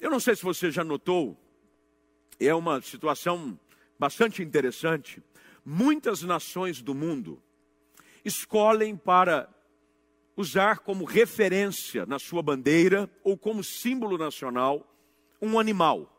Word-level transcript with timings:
Eu 0.00 0.10
não 0.10 0.20
sei 0.20 0.36
se 0.36 0.42
você 0.42 0.70
já 0.70 0.84
notou, 0.84 1.36
é 2.38 2.54
uma 2.54 2.80
situação 2.80 3.58
bastante 3.98 4.42
interessante. 4.42 5.20
Muitas 5.64 6.22
nações 6.22 6.80
do 6.80 6.94
mundo 6.94 7.42
escolhem 8.24 8.96
para 8.96 9.48
usar 10.36 10.78
como 10.78 11.04
referência 11.04 12.06
na 12.06 12.18
sua 12.20 12.42
bandeira 12.42 13.10
ou 13.24 13.36
como 13.36 13.64
símbolo 13.64 14.16
nacional 14.16 14.86
um 15.42 15.58
animal. 15.58 16.16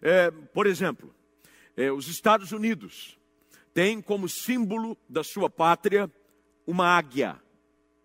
É, 0.00 0.30
por 0.30 0.66
exemplo, 0.66 1.14
é, 1.76 1.92
os 1.92 2.08
Estados 2.08 2.52
Unidos 2.52 3.18
têm 3.74 4.00
como 4.00 4.30
símbolo 4.30 4.96
da 5.06 5.22
sua 5.22 5.50
pátria 5.50 6.10
uma 6.66 6.86
águia. 6.86 7.38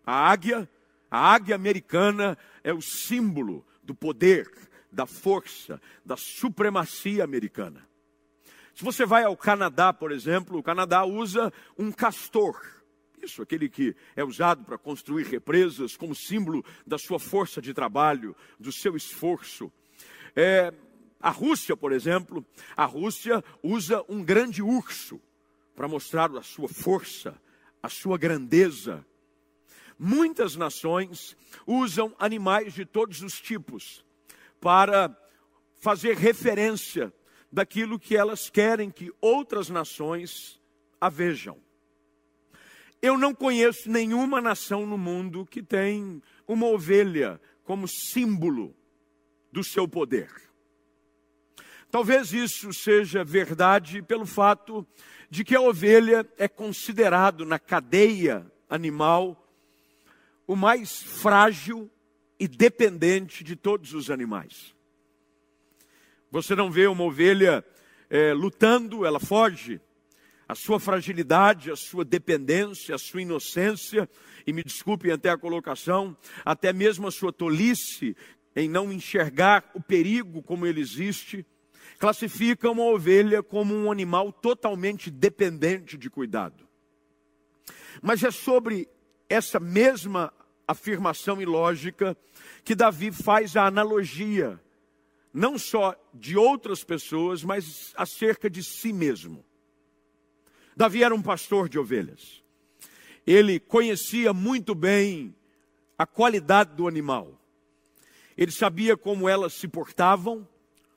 A 0.04 0.30
águia, 0.30 0.68
a 1.10 1.32
águia 1.34 1.54
americana 1.54 2.36
é 2.62 2.72
o 2.72 2.82
símbolo 2.82 3.64
do 3.86 3.94
poder, 3.94 4.50
da 4.90 5.06
força, 5.06 5.80
da 6.04 6.16
supremacia 6.16 7.24
americana. 7.24 7.86
Se 8.74 8.84
você 8.84 9.06
vai 9.06 9.24
ao 9.24 9.36
Canadá, 9.36 9.92
por 9.92 10.12
exemplo, 10.12 10.58
o 10.58 10.62
Canadá 10.62 11.04
usa 11.04 11.50
um 11.78 11.90
castor. 11.90 12.60
Isso, 13.22 13.40
aquele 13.40 13.70
que 13.70 13.96
é 14.14 14.22
usado 14.22 14.64
para 14.64 14.76
construir 14.76 15.24
represas 15.24 15.96
como 15.96 16.14
símbolo 16.14 16.62
da 16.86 16.98
sua 16.98 17.18
força 17.18 17.62
de 17.62 17.72
trabalho, 17.72 18.36
do 18.60 18.70
seu 18.70 18.94
esforço. 18.94 19.72
É, 20.34 20.74
a 21.18 21.30
Rússia, 21.30 21.74
por 21.74 21.92
exemplo, 21.92 22.44
a 22.76 22.84
Rússia 22.84 23.42
usa 23.62 24.04
um 24.08 24.22
grande 24.22 24.62
urso 24.62 25.18
para 25.74 25.88
mostrar 25.88 26.30
a 26.36 26.42
sua 26.42 26.68
força, 26.68 27.40
a 27.82 27.88
sua 27.88 28.18
grandeza. 28.18 29.04
Muitas 29.98 30.56
nações 30.56 31.36
usam 31.66 32.14
animais 32.18 32.74
de 32.74 32.84
todos 32.84 33.22
os 33.22 33.40
tipos 33.40 34.04
para 34.60 35.16
fazer 35.76 36.16
referência 36.16 37.12
daquilo 37.50 37.98
que 37.98 38.16
elas 38.16 38.50
querem 38.50 38.90
que 38.90 39.12
outras 39.20 39.70
nações 39.70 40.60
a 41.00 41.08
vejam. 41.08 41.58
Eu 43.00 43.16
não 43.16 43.34
conheço 43.34 43.90
nenhuma 43.90 44.40
nação 44.40 44.86
no 44.86 44.98
mundo 44.98 45.46
que 45.46 45.62
tem 45.62 46.22
uma 46.46 46.66
ovelha 46.66 47.40
como 47.64 47.86
símbolo 47.88 48.74
do 49.52 49.62
seu 49.62 49.86
poder. 49.88 50.30
Talvez 51.90 52.32
isso 52.32 52.72
seja 52.72 53.24
verdade 53.24 54.02
pelo 54.02 54.26
fato 54.26 54.86
de 55.30 55.44
que 55.44 55.54
a 55.54 55.60
ovelha 55.60 56.28
é 56.36 56.48
considerado 56.48 57.44
na 57.44 57.58
cadeia 57.58 58.50
animal 58.68 59.45
o 60.46 60.54
mais 60.54 61.02
frágil 61.02 61.90
e 62.38 62.46
dependente 62.46 63.42
de 63.42 63.56
todos 63.56 63.94
os 63.94 64.10
animais. 64.10 64.74
Você 66.30 66.54
não 66.54 66.70
vê 66.70 66.86
uma 66.86 67.04
ovelha 67.04 67.64
é, 68.10 68.32
lutando, 68.32 69.04
ela 69.04 69.18
foge. 69.18 69.80
A 70.48 70.54
sua 70.54 70.78
fragilidade, 70.78 71.72
a 71.72 71.76
sua 71.76 72.04
dependência, 72.04 72.94
a 72.94 72.98
sua 72.98 73.22
inocência, 73.22 74.08
e 74.46 74.52
me 74.52 74.62
desculpem 74.62 75.10
até 75.10 75.28
a 75.30 75.38
colocação, 75.38 76.16
até 76.44 76.72
mesmo 76.72 77.08
a 77.08 77.10
sua 77.10 77.32
tolice 77.32 78.16
em 78.54 78.68
não 78.68 78.92
enxergar 78.92 79.70
o 79.74 79.80
perigo 79.80 80.42
como 80.42 80.66
ele 80.66 80.80
existe, 80.80 81.44
classifica 81.98 82.70
uma 82.70 82.84
ovelha 82.84 83.42
como 83.42 83.74
um 83.74 83.90
animal 83.90 84.32
totalmente 84.32 85.10
dependente 85.10 85.98
de 85.98 86.08
cuidado. 86.08 86.66
Mas 88.00 88.22
é 88.22 88.30
sobre 88.30 88.88
essa 89.28 89.58
mesma 89.58 90.32
afirmação 90.66 91.40
ilógica 91.40 92.16
que 92.64 92.74
Davi 92.74 93.12
faz 93.12 93.56
a 93.56 93.66
analogia, 93.66 94.60
não 95.32 95.58
só 95.58 95.94
de 96.12 96.36
outras 96.36 96.82
pessoas, 96.82 97.44
mas 97.44 97.92
acerca 97.96 98.50
de 98.50 98.62
si 98.62 98.92
mesmo. 98.92 99.44
Davi 100.76 101.02
era 101.02 101.14
um 101.14 101.22
pastor 101.22 101.68
de 101.68 101.78
ovelhas. 101.78 102.42
Ele 103.26 103.58
conhecia 103.58 104.32
muito 104.32 104.74
bem 104.74 105.34
a 105.96 106.06
qualidade 106.06 106.74
do 106.74 106.86
animal. 106.86 107.40
Ele 108.36 108.50
sabia 108.50 108.96
como 108.96 109.28
elas 109.28 109.54
se 109.54 109.66
portavam, 109.66 110.46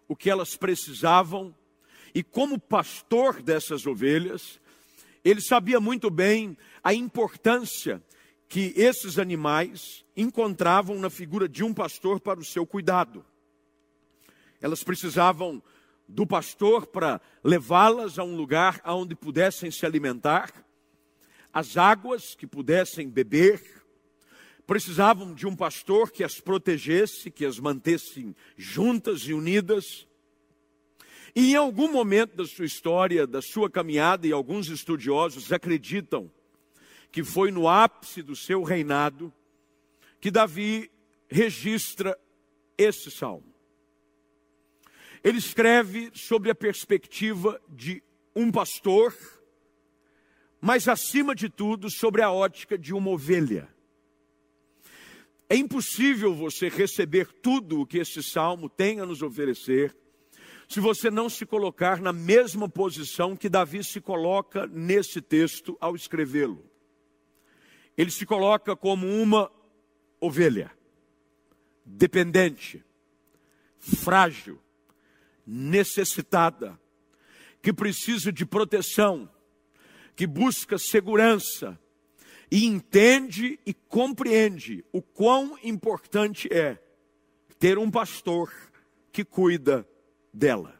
o 0.08 0.16
que 0.16 0.30
elas 0.30 0.56
precisavam, 0.56 1.56
e 2.14 2.24
como 2.24 2.60
pastor 2.60 3.42
dessas 3.42 3.86
ovelhas, 3.86 4.60
ele 5.24 5.42
sabia 5.42 5.80
muito 5.80 6.10
bem 6.10 6.58
a 6.84 6.94
importância 6.94 8.02
que 8.50 8.74
esses 8.76 9.20
animais 9.20 10.04
encontravam 10.18 10.98
na 10.98 11.12
figura 11.12 11.48
de 11.48 11.64
um 11.64 11.72
pastor 11.72 12.20
para 12.20 12.40
o 12.40 12.44
seu 12.44 12.66
cuidado. 12.66 13.24
Elas 14.60 14.84
precisavam 14.84 15.62
do 16.08 16.26
pastor 16.26 16.88
para 16.88 17.22
levá-las 17.44 18.18
a 18.18 18.24
um 18.24 18.36
lugar 18.36 18.82
onde 18.88 19.16
pudessem 19.16 19.70
se 19.70 19.86
alimentar, 19.86 20.52
as 21.54 21.78
águas 21.78 22.34
que 22.34 22.48
pudessem 22.48 23.08
beber, 23.08 23.62
precisavam 24.66 25.34
de 25.36 25.46
um 25.46 25.56
pastor 25.56 26.12
que 26.12 26.24
as 26.24 26.40
protegesse, 26.40 27.30
que 27.30 27.46
as 27.46 27.60
mantesse 27.60 28.36
juntas 28.58 29.22
e 29.22 29.34
unidas. 29.34 30.08
E 31.36 31.52
em 31.52 31.56
algum 31.56 31.92
momento 31.92 32.36
da 32.36 32.46
sua 32.46 32.66
história, 32.66 33.28
da 33.28 33.42
sua 33.44 33.70
caminhada, 33.70 34.26
e 34.26 34.32
alguns 34.32 34.70
estudiosos 34.70 35.52
acreditam 35.52 36.32
que 37.12 37.24
foi 37.24 37.52
no 37.52 37.68
ápice 37.68 38.22
do 38.22 38.36
seu 38.36 38.64
reinado, 38.64 39.34
que 40.20 40.30
Davi 40.30 40.92
registra 41.28 42.18
esse 42.78 43.10
salmo. 43.10 43.54
Ele 45.24 45.38
escreve 45.38 46.12
sobre 46.14 46.50
a 46.50 46.56
perspectiva 46.56 47.60
de 47.68 48.02
um 48.36 48.52
pastor, 48.52 49.16
mas 50.62 50.88
acima 50.88 51.36
de 51.36 51.50
tudo 51.50 51.90
sobre 51.90 52.22
a 52.22 52.32
ótica 52.32 52.78
de 52.78 52.94
uma 52.94 53.10
ovelha. 53.10 53.68
É 55.50 55.56
impossível 55.56 56.34
você 56.34 56.70
receber 56.70 57.28
tudo 57.42 57.82
o 57.82 57.86
que 57.86 57.98
esse 57.98 58.22
salmo 58.22 58.70
tem 58.70 59.00
a 59.00 59.06
nos 59.06 59.22
oferecer 59.22 59.96
se 60.68 60.80
você 60.80 61.10
não 61.10 61.28
se 61.28 61.48
colocar 61.48 62.00
na 62.00 62.14
mesma 62.14 62.70
posição 62.70 63.36
que 63.36 63.50
Davi 63.50 63.84
se 63.84 64.00
coloca 64.00 64.68
nesse 64.68 65.20
texto 65.20 65.76
ao 65.82 65.96
escrevê-lo 65.96 66.69
ele 68.00 68.12
se 68.12 68.26
coloca 68.26 68.78
como 68.78 69.06
uma 69.06 69.52
ovelha, 70.22 70.72
dependente, 71.84 72.82
frágil, 73.78 74.58
necessitada, 75.46 76.80
que 77.62 77.74
precisa 77.74 78.32
de 78.32 78.46
proteção, 78.46 79.30
que 80.16 80.26
busca 80.26 80.78
segurança 80.78 81.78
e 82.50 82.66
entende 82.66 83.60
e 83.66 83.74
compreende 83.74 84.86
o 84.94 85.02
quão 85.02 85.60
importante 85.62 86.48
é 86.54 86.82
ter 87.60 87.78
um 87.78 87.92
pastor 87.92 88.50
que 89.12 89.26
cuida 89.26 89.86
dela. 90.34 90.80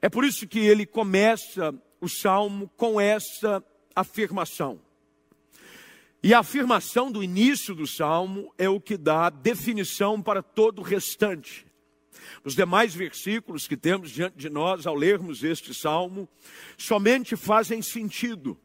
É 0.00 0.08
por 0.08 0.24
isso 0.24 0.48
que 0.48 0.60
ele 0.60 0.86
começa 0.86 1.74
o 2.00 2.08
salmo 2.08 2.66
com 2.78 2.98
essa 2.98 3.62
afirmação. 3.94 4.85
E 6.26 6.34
a 6.34 6.40
afirmação 6.40 7.12
do 7.12 7.22
início 7.22 7.72
do 7.72 7.86
salmo 7.86 8.52
é 8.58 8.68
o 8.68 8.80
que 8.80 8.96
dá 8.96 9.30
definição 9.30 10.20
para 10.20 10.42
todo 10.42 10.80
o 10.80 10.82
restante. 10.82 11.64
Os 12.42 12.56
demais 12.56 12.92
versículos 12.92 13.68
que 13.68 13.76
temos 13.76 14.10
diante 14.10 14.36
de 14.36 14.50
nós 14.50 14.88
ao 14.88 14.96
lermos 14.96 15.44
este 15.44 15.72
salmo 15.72 16.28
somente 16.76 17.36
fazem 17.36 17.80
sentido 17.80 18.58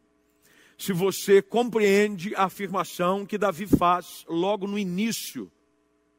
se 0.76 0.92
você 0.92 1.40
compreende 1.40 2.34
a 2.34 2.46
afirmação 2.46 3.28
que 3.28 3.38
Davi 3.38 3.68
faz 3.68 4.26
logo 4.28 4.66
no 4.66 4.80
início 4.80 5.52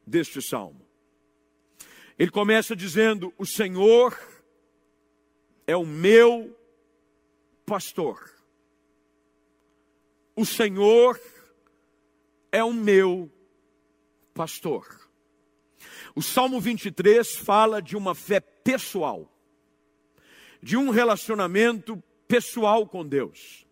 deste 0.07 0.41
salmo. 0.41 0.87
Ele 2.17 2.31
começa 2.31 2.73
dizendo: 2.73 3.33
O 3.37 3.45
Senhor 3.45 4.17
é 5.67 5.75
o 5.75 5.85
meu 5.85 6.57
pastor. 7.65 8.31
O 10.37 10.45
Senhor 10.45 11.19
é 12.53 12.63
o 12.63 12.71
meu 12.71 13.31
pastor. 14.31 14.85
O 16.15 16.21
Salmo 16.21 16.61
23 16.61 17.35
fala 17.37 17.81
de 17.81 17.97
uma 17.97 18.13
fé 18.13 18.39
pessoal, 18.39 19.27
de 20.61 20.77
um 20.77 20.91
relacionamento 20.91 22.01
pessoal 22.27 22.85
com 22.87 23.03
Deus. 23.03 23.65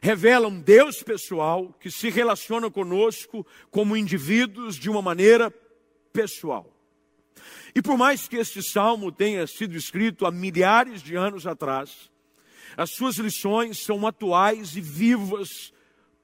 Revela 0.00 0.48
um 0.48 0.58
Deus 0.58 1.02
pessoal 1.02 1.74
que 1.78 1.90
se 1.90 2.08
relaciona 2.08 2.70
conosco 2.70 3.46
como 3.70 3.94
indivíduos 3.94 4.76
de 4.76 4.88
uma 4.88 5.02
maneira 5.02 5.50
pessoal. 6.10 6.74
E 7.74 7.82
por 7.82 7.98
mais 7.98 8.26
que 8.26 8.36
este 8.36 8.62
salmo 8.62 9.12
tenha 9.12 9.46
sido 9.46 9.76
escrito 9.76 10.24
há 10.24 10.30
milhares 10.30 11.02
de 11.02 11.16
anos 11.16 11.46
atrás, 11.46 12.10
as 12.78 12.90
suas 12.92 13.16
lições 13.16 13.78
são 13.84 14.06
atuais 14.06 14.74
e 14.74 14.80
vivas 14.80 15.70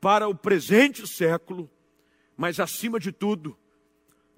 para 0.00 0.28
o 0.28 0.34
presente 0.34 1.06
século, 1.06 1.70
mas 2.36 2.60
acima 2.60 3.00
de 3.00 3.12
tudo, 3.12 3.56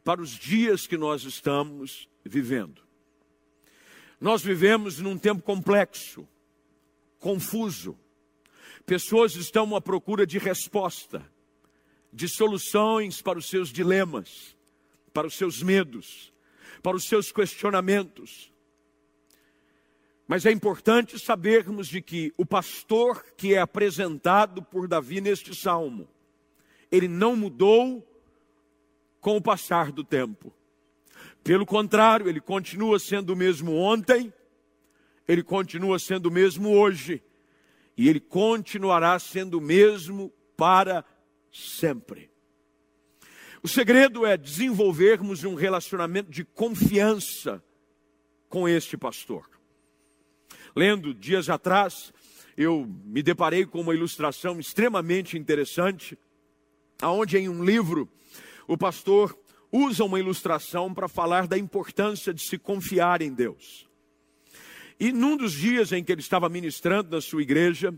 para 0.04 0.20
os 0.20 0.30
dias 0.30 0.86
que 0.86 0.96
nós 0.96 1.24
estamos 1.24 2.08
vivendo. 2.24 2.82
Nós 4.20 4.42
vivemos 4.42 4.98
num 4.98 5.18
tempo 5.18 5.42
complexo, 5.42 6.26
confuso. 7.18 7.98
Pessoas 8.86 9.34
estão 9.36 9.76
à 9.76 9.80
procura 9.80 10.26
de 10.26 10.38
resposta, 10.38 11.30
de 12.12 12.28
soluções 12.28 13.20
para 13.20 13.38
os 13.38 13.48
seus 13.48 13.70
dilemas, 13.70 14.56
para 15.12 15.26
os 15.26 15.34
seus 15.34 15.62
medos, 15.62 16.32
para 16.82 16.96
os 16.96 17.04
seus 17.04 17.30
questionamentos. 17.30 18.52
Mas 20.28 20.44
é 20.44 20.52
importante 20.52 21.18
sabermos 21.18 21.88
de 21.88 22.02
que 22.02 22.34
o 22.36 22.44
pastor 22.44 23.24
que 23.34 23.54
é 23.54 23.58
apresentado 23.58 24.62
por 24.62 24.86
Davi 24.86 25.22
neste 25.22 25.54
salmo, 25.54 26.06
ele 26.92 27.08
não 27.08 27.34
mudou 27.34 28.06
com 29.22 29.38
o 29.38 29.42
passar 29.42 29.90
do 29.90 30.04
tempo. 30.04 30.52
Pelo 31.42 31.64
contrário, 31.64 32.28
ele 32.28 32.42
continua 32.42 32.98
sendo 32.98 33.32
o 33.32 33.36
mesmo 33.36 33.74
ontem, 33.74 34.30
ele 35.26 35.42
continua 35.42 35.98
sendo 35.98 36.26
o 36.26 36.32
mesmo 36.32 36.76
hoje, 36.76 37.22
e 37.96 38.06
ele 38.06 38.20
continuará 38.20 39.18
sendo 39.18 39.56
o 39.56 39.62
mesmo 39.62 40.30
para 40.54 41.06
sempre. 41.50 42.30
O 43.62 43.66
segredo 43.66 44.26
é 44.26 44.36
desenvolvermos 44.36 45.42
um 45.44 45.54
relacionamento 45.54 46.30
de 46.30 46.44
confiança 46.44 47.64
com 48.46 48.68
este 48.68 48.94
pastor. 48.94 49.57
Lendo 50.78 51.12
dias 51.12 51.50
atrás, 51.50 52.12
eu 52.56 52.88
me 53.04 53.20
deparei 53.20 53.66
com 53.66 53.80
uma 53.80 53.92
ilustração 53.92 54.60
extremamente 54.60 55.36
interessante, 55.36 56.16
aonde 57.02 57.36
em 57.36 57.48
um 57.48 57.64
livro 57.64 58.08
o 58.68 58.78
pastor 58.78 59.36
usa 59.72 60.04
uma 60.04 60.20
ilustração 60.20 60.94
para 60.94 61.08
falar 61.08 61.48
da 61.48 61.58
importância 61.58 62.32
de 62.32 62.42
se 62.42 62.56
confiar 62.56 63.22
em 63.22 63.34
Deus. 63.34 63.88
E 65.00 65.10
num 65.10 65.36
dos 65.36 65.52
dias 65.52 65.90
em 65.90 66.04
que 66.04 66.12
ele 66.12 66.20
estava 66.20 66.48
ministrando 66.48 67.10
na 67.10 67.20
sua 67.20 67.42
igreja, 67.42 67.92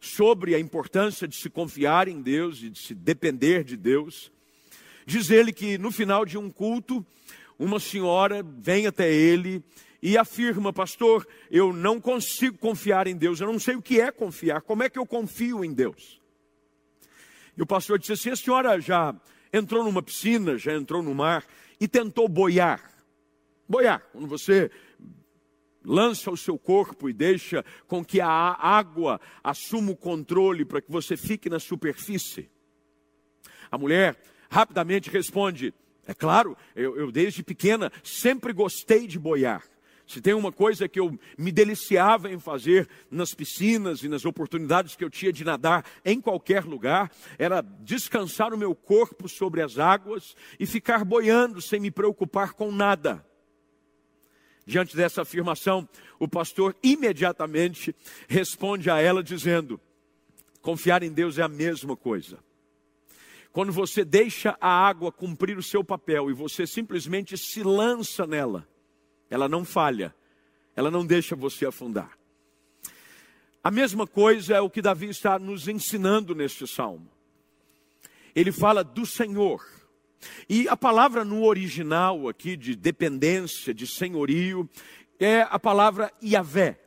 sobre 0.00 0.52
a 0.56 0.58
importância 0.58 1.28
de 1.28 1.36
se 1.36 1.48
confiar 1.48 2.08
em 2.08 2.20
Deus 2.20 2.60
e 2.60 2.70
de 2.70 2.80
se 2.80 2.92
depender 2.92 3.62
de 3.62 3.76
Deus, 3.76 4.32
diz 5.06 5.30
ele 5.30 5.52
que 5.52 5.78
no 5.78 5.92
final 5.92 6.24
de 6.24 6.36
um 6.36 6.50
culto, 6.50 7.06
uma 7.56 7.78
senhora 7.78 8.42
vem 8.42 8.88
até 8.88 9.14
ele 9.14 9.62
e 10.08 10.16
afirma, 10.16 10.72
pastor, 10.72 11.26
eu 11.50 11.72
não 11.72 12.00
consigo 12.00 12.56
confiar 12.58 13.08
em 13.08 13.16
Deus, 13.16 13.40
eu 13.40 13.48
não 13.48 13.58
sei 13.58 13.74
o 13.74 13.82
que 13.82 14.00
é 14.00 14.12
confiar, 14.12 14.62
como 14.62 14.84
é 14.84 14.88
que 14.88 15.00
eu 15.00 15.04
confio 15.04 15.64
em 15.64 15.74
Deus? 15.74 16.20
E 17.56 17.62
o 17.62 17.66
pastor 17.66 17.98
disse 17.98 18.12
assim: 18.12 18.30
a 18.30 18.36
senhora 18.36 18.80
já 18.80 19.12
entrou 19.52 19.82
numa 19.82 20.00
piscina, 20.00 20.56
já 20.56 20.72
entrou 20.72 21.02
no 21.02 21.12
mar 21.12 21.44
e 21.80 21.88
tentou 21.88 22.28
boiar. 22.28 22.88
Boiar, 23.68 24.00
quando 24.12 24.28
você 24.28 24.70
lança 25.84 26.30
o 26.30 26.36
seu 26.36 26.56
corpo 26.56 27.10
e 27.10 27.12
deixa 27.12 27.64
com 27.88 28.04
que 28.04 28.20
a 28.20 28.28
água 28.28 29.20
assuma 29.42 29.90
o 29.90 29.96
controle 29.96 30.64
para 30.64 30.80
que 30.80 30.90
você 30.92 31.16
fique 31.16 31.50
na 31.50 31.58
superfície. 31.58 32.48
A 33.68 33.76
mulher 33.76 34.16
rapidamente 34.48 35.10
responde: 35.10 35.74
É 36.06 36.14
claro, 36.14 36.56
eu, 36.76 36.96
eu 36.96 37.10
desde 37.10 37.42
pequena 37.42 37.90
sempre 38.04 38.52
gostei 38.52 39.08
de 39.08 39.18
boiar. 39.18 39.64
Se 40.06 40.20
tem 40.20 40.34
uma 40.34 40.52
coisa 40.52 40.88
que 40.88 41.00
eu 41.00 41.18
me 41.36 41.50
deliciava 41.50 42.30
em 42.30 42.38
fazer 42.38 42.88
nas 43.10 43.34
piscinas 43.34 44.04
e 44.04 44.08
nas 44.08 44.24
oportunidades 44.24 44.94
que 44.94 45.04
eu 45.04 45.10
tinha 45.10 45.32
de 45.32 45.44
nadar 45.44 45.84
em 46.04 46.20
qualquer 46.20 46.64
lugar, 46.64 47.10
era 47.36 47.60
descansar 47.60 48.54
o 48.54 48.58
meu 48.58 48.72
corpo 48.72 49.28
sobre 49.28 49.62
as 49.62 49.78
águas 49.78 50.36
e 50.60 50.66
ficar 50.66 51.04
boiando 51.04 51.60
sem 51.60 51.80
me 51.80 51.90
preocupar 51.90 52.52
com 52.52 52.70
nada. 52.70 53.26
Diante 54.64 54.96
dessa 54.96 55.22
afirmação, 55.22 55.88
o 56.20 56.28
pastor 56.28 56.76
imediatamente 56.82 57.94
responde 58.28 58.88
a 58.88 59.00
ela 59.00 59.24
dizendo: 59.24 59.80
confiar 60.60 61.02
em 61.02 61.12
Deus 61.12 61.36
é 61.36 61.42
a 61.42 61.48
mesma 61.48 61.96
coisa. 61.96 62.38
Quando 63.52 63.72
você 63.72 64.04
deixa 64.04 64.56
a 64.60 64.68
água 64.68 65.10
cumprir 65.10 65.56
o 65.58 65.62
seu 65.62 65.82
papel 65.82 66.30
e 66.30 66.34
você 66.34 66.66
simplesmente 66.66 67.36
se 67.38 67.62
lança 67.62 68.26
nela, 68.26 68.68
ela 69.30 69.48
não 69.48 69.64
falha, 69.64 70.14
ela 70.74 70.90
não 70.90 71.04
deixa 71.04 71.34
você 71.34 71.66
afundar. 71.66 72.16
A 73.62 73.70
mesma 73.70 74.06
coisa 74.06 74.54
é 74.54 74.60
o 74.60 74.70
que 74.70 74.80
Davi 74.82 75.08
está 75.08 75.38
nos 75.38 75.66
ensinando 75.66 76.34
neste 76.34 76.66
salmo. 76.66 77.10
Ele 78.34 78.52
fala 78.52 78.84
do 78.84 79.04
Senhor. 79.04 79.64
E 80.48 80.68
a 80.68 80.76
palavra 80.76 81.24
no 81.24 81.44
original 81.44 82.28
aqui 82.28 82.56
de 82.56 82.76
dependência, 82.76 83.74
de 83.74 83.86
senhorio, 83.86 84.68
é 85.18 85.42
a 85.42 85.58
palavra 85.58 86.12
Iavé. 86.22 86.80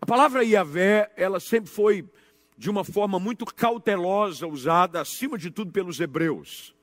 A 0.00 0.06
palavra 0.06 0.44
Iavé, 0.44 1.12
ela 1.16 1.40
sempre 1.40 1.70
foi 1.70 2.08
de 2.56 2.70
uma 2.70 2.84
forma 2.84 3.18
muito 3.18 3.44
cautelosa 3.44 4.46
usada, 4.46 5.00
acima 5.00 5.36
de 5.36 5.50
tudo, 5.50 5.72
pelos 5.72 6.00
hebreus. 6.00 6.75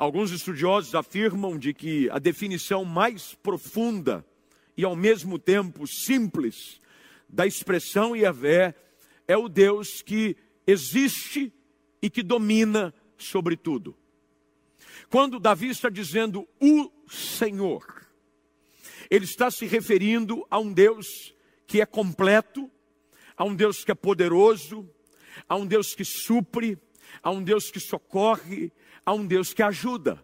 Alguns 0.00 0.30
estudiosos 0.30 0.94
afirmam 0.94 1.58
de 1.58 1.74
que 1.74 2.08
a 2.08 2.18
definição 2.18 2.86
mais 2.86 3.34
profunda 3.34 4.24
e 4.74 4.82
ao 4.82 4.96
mesmo 4.96 5.38
tempo 5.38 5.86
simples 5.86 6.80
da 7.28 7.46
expressão 7.46 8.16
Yahvé 8.16 8.74
é 9.28 9.36
o 9.36 9.46
Deus 9.46 10.00
que 10.00 10.38
existe 10.66 11.52
e 12.00 12.08
que 12.08 12.22
domina 12.22 12.94
sobre 13.18 13.58
tudo. 13.58 13.94
Quando 15.10 15.38
Davi 15.38 15.68
está 15.68 15.90
dizendo 15.90 16.48
o 16.58 16.90
Senhor, 17.06 17.84
ele 19.10 19.26
está 19.26 19.50
se 19.50 19.66
referindo 19.66 20.46
a 20.50 20.58
um 20.58 20.72
Deus 20.72 21.34
que 21.66 21.82
é 21.82 21.84
completo, 21.84 22.70
a 23.36 23.44
um 23.44 23.54
Deus 23.54 23.84
que 23.84 23.92
é 23.92 23.94
poderoso, 23.94 24.88
a 25.46 25.56
um 25.56 25.66
Deus 25.66 25.94
que 25.94 26.06
supre, 26.06 26.78
a 27.22 27.30
um 27.30 27.42
Deus 27.42 27.70
que 27.70 27.78
socorre, 27.78 28.72
a 29.04 29.12
um 29.12 29.26
Deus 29.26 29.52
que 29.52 29.62
ajuda. 29.62 30.22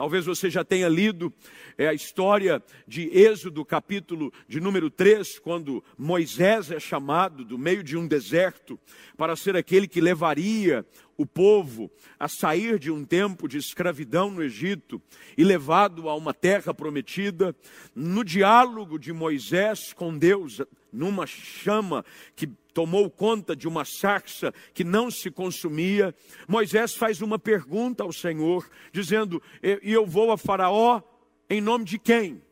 Talvez 0.00 0.24
você 0.24 0.48
já 0.48 0.64
tenha 0.64 0.88
lido 0.88 1.30
é, 1.76 1.86
a 1.86 1.92
história 1.92 2.62
de 2.88 3.02
Êxodo, 3.10 3.62
capítulo 3.66 4.32
de 4.48 4.58
número 4.58 4.88
3, 4.88 5.38
quando 5.40 5.84
Moisés 5.98 6.70
é 6.70 6.80
chamado 6.80 7.44
do 7.44 7.58
meio 7.58 7.84
de 7.84 7.98
um 7.98 8.08
deserto 8.08 8.80
para 9.14 9.36
ser 9.36 9.56
aquele 9.56 9.86
que 9.86 10.00
levaria 10.00 10.86
o 11.18 11.26
povo 11.26 11.90
a 12.18 12.28
sair 12.28 12.78
de 12.78 12.90
um 12.90 13.04
tempo 13.04 13.46
de 13.46 13.58
escravidão 13.58 14.30
no 14.30 14.42
Egito 14.42 15.02
e 15.36 15.44
levado 15.44 16.08
a 16.08 16.16
uma 16.16 16.32
terra 16.32 16.72
prometida. 16.72 17.54
No 17.94 18.24
diálogo 18.24 18.98
de 18.98 19.12
Moisés 19.12 19.92
com 19.92 20.16
Deus, 20.16 20.62
numa 20.90 21.26
chama 21.26 22.06
que 22.34 22.48
tomou 22.72 23.10
conta 23.10 23.54
de 23.54 23.68
uma 23.68 23.84
sarça 23.84 24.52
que 24.72 24.84
não 24.84 25.10
se 25.10 25.30
consumia, 25.30 26.14
Moisés 26.46 26.94
faz 26.94 27.20
uma 27.20 27.38
pergunta 27.38 28.02
ao 28.02 28.12
Senhor, 28.12 28.68
dizendo: 28.92 29.42
E 29.62 29.92
eu 29.92 30.06
vou 30.06 30.32
a 30.32 30.38
Faraó 30.38 31.02
em 31.48 31.60
nome 31.60 31.84
de 31.84 31.98
quem? 31.98 32.42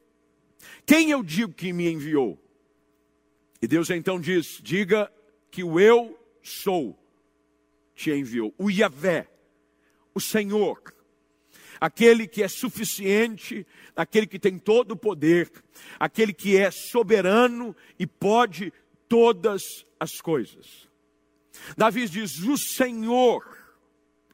Quem 0.84 1.10
eu 1.10 1.22
digo 1.22 1.52
que 1.52 1.72
me 1.72 1.90
enviou? 1.90 2.38
E 3.62 3.66
Deus 3.66 3.90
então 3.90 4.20
diz: 4.20 4.58
Diga 4.62 5.10
que 5.50 5.62
o 5.62 5.78
eu 5.78 6.18
sou 6.42 6.98
te 7.94 8.10
enviou. 8.10 8.54
O 8.58 8.70
Yahvé, 8.70 9.28
o 10.14 10.20
Senhor, 10.20 10.80
aquele 11.80 12.26
que 12.26 12.42
é 12.42 12.48
suficiente, 12.48 13.66
aquele 13.94 14.26
que 14.26 14.38
tem 14.38 14.58
todo 14.58 14.92
o 14.92 14.96
poder, 14.96 15.50
aquele 15.98 16.32
que 16.32 16.56
é 16.56 16.70
soberano 16.70 17.74
e 17.98 18.06
pode 18.06 18.72
todas 19.08 19.86
as 19.98 20.20
coisas. 20.20 20.88
Davi 21.76 22.08
diz: 22.08 22.38
o 22.40 22.56
Senhor, 22.56 23.44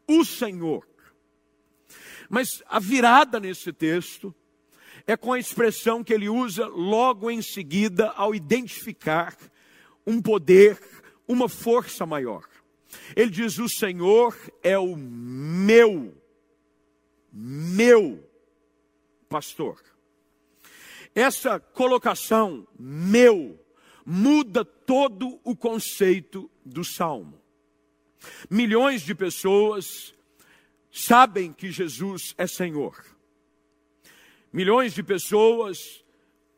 o 0.06 0.24
Senhor. 0.24 0.86
Mas 2.28 2.62
a 2.66 2.78
virada 2.78 3.38
nesse 3.38 3.72
texto 3.72 4.34
é 5.06 5.16
com 5.16 5.32
a 5.32 5.38
expressão 5.38 6.02
que 6.02 6.12
ele 6.12 6.28
usa 6.28 6.66
logo 6.66 7.30
em 7.30 7.42
seguida 7.42 8.10
ao 8.10 8.34
identificar 8.34 9.36
um 10.06 10.20
poder, 10.20 10.78
uma 11.26 11.48
força 11.48 12.06
maior. 12.06 12.44
Ele 13.14 13.30
diz: 13.30 13.58
O 13.58 13.68
Senhor 13.68 14.36
é 14.62 14.78
o 14.78 14.96
meu, 14.96 16.14
meu 17.32 18.28
pastor. 19.28 19.82
Essa 21.14 21.60
colocação, 21.60 22.66
meu, 22.78 23.58
muda 24.04 24.64
todo 24.64 25.40
o 25.42 25.56
conceito 25.56 26.50
do 26.64 26.84
salmo. 26.84 27.40
Milhões 28.48 29.02
de 29.02 29.14
pessoas 29.14 30.14
sabem 30.90 31.52
que 31.52 31.70
Jesus 31.70 32.34
é 32.38 32.46
Senhor. 32.46 33.04
Milhões 34.52 34.94
de 34.94 35.02
pessoas 35.02 36.04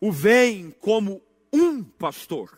o 0.00 0.12
veem 0.12 0.70
como 0.70 1.22
um 1.52 1.82
pastor. 1.82 2.50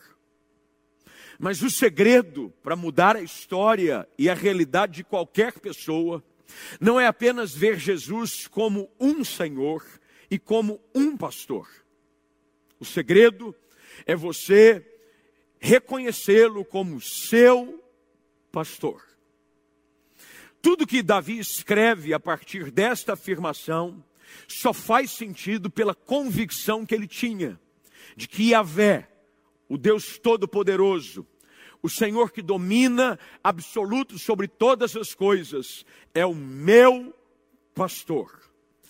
Mas 1.39 1.61
o 1.61 1.69
segredo 1.69 2.53
para 2.61 2.75
mudar 2.75 3.15
a 3.15 3.21
história 3.21 4.07
e 4.17 4.29
a 4.29 4.33
realidade 4.33 4.97
de 4.97 5.03
qualquer 5.05 5.53
pessoa 5.59 6.23
não 6.79 6.99
é 6.99 7.07
apenas 7.07 7.53
ver 7.53 7.79
Jesus 7.79 8.47
como 8.47 8.89
um 8.99 9.23
Senhor 9.23 9.85
e 10.29 10.37
como 10.37 10.81
um 10.93 11.15
pastor. 11.15 11.69
O 12.79 12.85
segredo 12.85 13.55
é 13.55 13.68
você 14.15 14.85
reconhecê-lo 15.59 16.63
como 16.63 17.01
seu 17.01 17.83
pastor. 18.51 19.03
Tudo 20.61 20.87
que 20.87 21.01
Davi 21.01 21.39
escreve 21.39 22.13
a 22.13 22.19
partir 22.19 22.71
desta 22.71 23.13
afirmação 23.13 24.03
só 24.47 24.73
faz 24.73 25.11
sentido 25.11 25.69
pela 25.69 25.95
convicção 25.95 26.85
que 26.85 26.93
ele 26.93 27.07
tinha 27.07 27.59
de 28.15 28.27
que 28.27 28.49
Yahvé, 28.49 29.09
o 29.67 29.77
Deus 29.77 30.17
Todo-Poderoso, 30.17 31.25
o 31.81 31.89
Senhor 31.89 32.31
que 32.31 32.41
domina 32.41 33.17
absoluto 33.41 34.19
sobre 34.19 34.47
todas 34.47 34.95
as 34.95 35.13
coisas, 35.13 35.85
é 36.13 36.25
o 36.25 36.35
meu 36.35 37.15
pastor. 37.73 38.41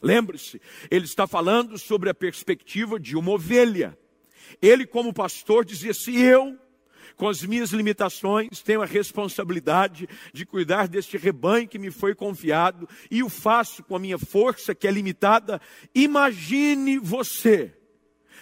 Lembre-se, 0.02 0.60
ele 0.90 1.06
está 1.06 1.28
falando 1.28 1.78
sobre 1.78 2.10
a 2.10 2.14
perspectiva 2.14 3.00
de 3.00 3.16
uma 3.16 3.32
ovelha. 3.32 3.98
Ele, 4.62 4.86
como 4.86 5.14
pastor, 5.14 5.66
dizia: 5.66 5.94
se 5.94 6.16
eu, 6.18 6.58
com 7.16 7.28
as 7.28 7.42
minhas 7.44 7.72
limitações, 7.72 8.62
tenho 8.62 8.82
a 8.82 8.86
responsabilidade 8.86 10.08
de 10.34 10.46
cuidar 10.46 10.88
deste 10.88 11.18
rebanho 11.18 11.68
que 11.68 11.78
me 11.78 11.92
foi 11.92 12.16
confiado 12.16 12.88
e 13.12 13.22
o 13.22 13.30
faço 13.30 13.84
com 13.84 13.96
a 13.96 14.00
minha 14.00 14.18
força, 14.18 14.74
que 14.74 14.88
é 14.88 14.92
limitada, 14.92 15.62
imagine 15.94 16.98
você 16.98 17.76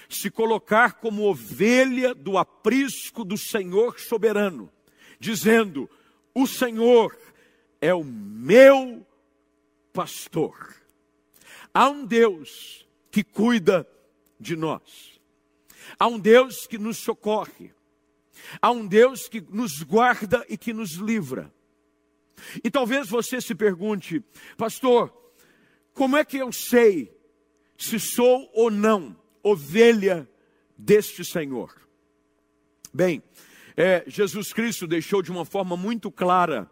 se 0.09 0.29
colocar 0.29 0.93
como 0.93 1.23
ovelha 1.23 2.13
do 2.13 2.37
aprisco 2.37 3.25
do 3.25 3.37
Senhor 3.37 3.99
soberano, 3.99 4.71
dizendo: 5.19 5.89
O 6.33 6.47
Senhor 6.47 7.17
é 7.81 7.93
o 7.93 8.03
meu 8.03 9.05
pastor. 9.91 10.75
Há 11.73 11.89
um 11.89 12.05
Deus 12.05 12.87
que 13.11 13.23
cuida 13.23 13.87
de 14.39 14.55
nós. 14.55 15.16
Há 16.00 16.08
um 16.08 16.20
Deus 16.20 16.67
que 16.67 16.77
nos 16.77 16.98
socorre. 16.98 17.72
Há 18.62 18.72
um 18.72 18.86
Deus 18.86 19.27
que 19.27 19.41
nos 19.41 19.82
guarda 19.84 20.46
e 20.48 20.58
que 20.58 20.74
nos 20.74 20.94
livra. 20.94 21.53
E 22.63 22.70
talvez 22.70 23.10
você 23.10 23.41
se 23.41 23.56
pergunte, 23.56 24.24
pastor, 24.58 25.12
como 25.94 26.15
é 26.15 26.24
que 26.24 26.38
eu 26.38 26.51
sei 26.51 27.12
se 27.77 28.00
sou 28.00 28.50
ou 28.53 28.70
não 28.70 29.20
ovelha 29.41 30.29
deste 30.77 31.25
Senhor? 31.25 31.75
Bem, 32.94 33.24
é, 33.75 34.03
Jesus 34.08 34.53
Cristo 34.53 34.88
deixou 34.88 35.22
de 35.22 35.32
uma 35.32 35.46
forma 35.46 35.75
muito 35.75 36.12
clara 36.12 36.70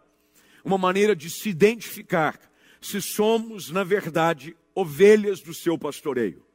uma 0.64 0.78
maneira 0.78 1.14
de 1.14 1.30
se 1.30 1.48
identificar 1.48 2.40
se 2.80 3.00
somos, 3.00 3.70
na 3.70 3.84
verdade, 3.84 4.56
ovelhas 4.74 5.40
do 5.40 5.54
seu 5.54 5.78
pastoreio. 5.78 6.45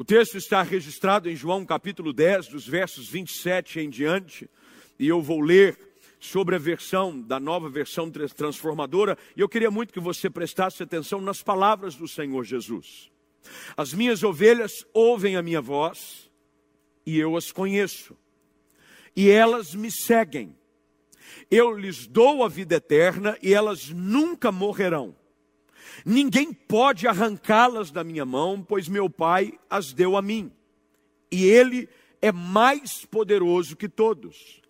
O 0.00 0.04
texto 0.04 0.38
está 0.38 0.62
registrado 0.62 1.28
em 1.28 1.34
João 1.34 1.66
capítulo 1.66 2.12
10, 2.12 2.46
dos 2.50 2.64
versos 2.64 3.08
27 3.08 3.80
em 3.80 3.90
diante, 3.90 4.48
e 4.96 5.08
eu 5.08 5.20
vou 5.20 5.40
ler 5.40 5.76
sobre 6.20 6.54
a 6.54 6.58
versão 6.58 7.20
da 7.20 7.40
nova 7.40 7.68
versão 7.68 8.08
transformadora, 8.08 9.18
e 9.36 9.40
eu 9.40 9.48
queria 9.48 9.72
muito 9.72 9.92
que 9.92 9.98
você 9.98 10.30
prestasse 10.30 10.80
atenção 10.84 11.20
nas 11.20 11.42
palavras 11.42 11.96
do 11.96 12.06
Senhor 12.06 12.44
Jesus. 12.44 13.10
As 13.76 13.92
minhas 13.92 14.22
ovelhas 14.22 14.86
ouvem 14.94 15.34
a 15.34 15.42
minha 15.42 15.60
voz, 15.60 16.30
e 17.04 17.18
eu 17.18 17.36
as 17.36 17.50
conheço, 17.50 18.16
e 19.16 19.28
elas 19.28 19.74
me 19.74 19.90
seguem. 19.90 20.56
Eu 21.50 21.76
lhes 21.76 22.06
dou 22.06 22.44
a 22.44 22.48
vida 22.48 22.76
eterna, 22.76 23.36
e 23.42 23.52
elas 23.52 23.88
nunca 23.88 24.52
morrerão 24.52 25.16
Ninguém 26.04 26.52
pode 26.52 27.06
arrancá-las 27.06 27.90
da 27.90 28.02
minha 28.02 28.24
mão, 28.24 28.62
pois 28.62 28.88
meu 28.88 29.08
Pai 29.08 29.52
as 29.68 29.92
deu 29.92 30.16
a 30.16 30.22
mim. 30.22 30.52
E 31.30 31.44
Ele 31.44 31.88
é 32.20 32.32
mais 32.32 33.04
poderoso 33.04 33.76
que 33.76 33.88
todos. 33.88 34.60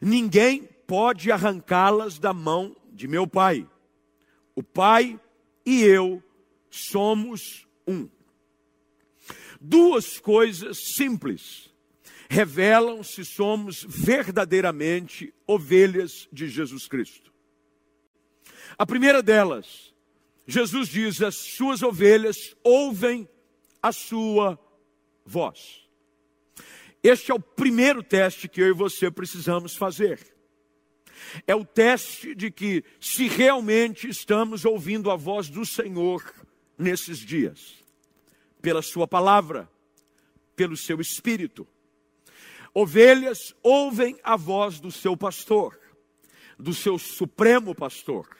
Ninguém 0.00 0.68
pode 0.86 1.30
arrancá-las 1.30 2.18
da 2.18 2.32
mão 2.32 2.74
de 2.92 3.06
meu 3.06 3.26
Pai. 3.26 3.68
O 4.54 4.62
Pai 4.62 5.20
e 5.64 5.82
eu 5.82 6.22
somos 6.70 7.66
um. 7.86 8.08
Duas 9.60 10.18
coisas 10.18 10.78
simples 10.94 11.68
revelam 12.28 13.02
se 13.02 13.24
somos 13.24 13.84
verdadeiramente 13.88 15.32
ovelhas 15.46 16.28
de 16.32 16.48
Jesus 16.48 16.86
Cristo. 16.86 17.32
A 18.76 18.86
primeira 18.86 19.22
delas 19.22 19.92
Jesus 20.50 20.88
diz: 20.88 21.20
as 21.20 21.36
suas 21.36 21.82
ovelhas 21.82 22.56
ouvem 22.64 23.28
a 23.82 23.92
sua 23.92 24.58
voz. 25.24 25.86
Este 27.02 27.30
é 27.30 27.34
o 27.34 27.38
primeiro 27.38 28.02
teste 28.02 28.48
que 28.48 28.62
eu 28.62 28.68
e 28.68 28.72
você 28.72 29.10
precisamos 29.10 29.76
fazer. 29.76 30.18
É 31.46 31.54
o 31.54 31.66
teste 31.66 32.34
de 32.34 32.50
que 32.50 32.82
se 32.98 33.28
realmente 33.28 34.08
estamos 34.08 34.64
ouvindo 34.64 35.10
a 35.10 35.16
voz 35.16 35.50
do 35.50 35.66
Senhor 35.66 36.24
nesses 36.78 37.18
dias, 37.18 37.84
pela 38.62 38.80
Sua 38.80 39.06
palavra, 39.06 39.70
pelo 40.56 40.76
seu 40.76 40.98
espírito. 40.98 41.68
Ovelhas 42.72 43.54
ouvem 43.62 44.18
a 44.22 44.34
voz 44.34 44.80
do 44.80 44.90
seu 44.90 45.16
pastor, 45.16 45.78
do 46.58 46.72
seu 46.72 46.98
supremo 46.98 47.74
pastor 47.74 48.38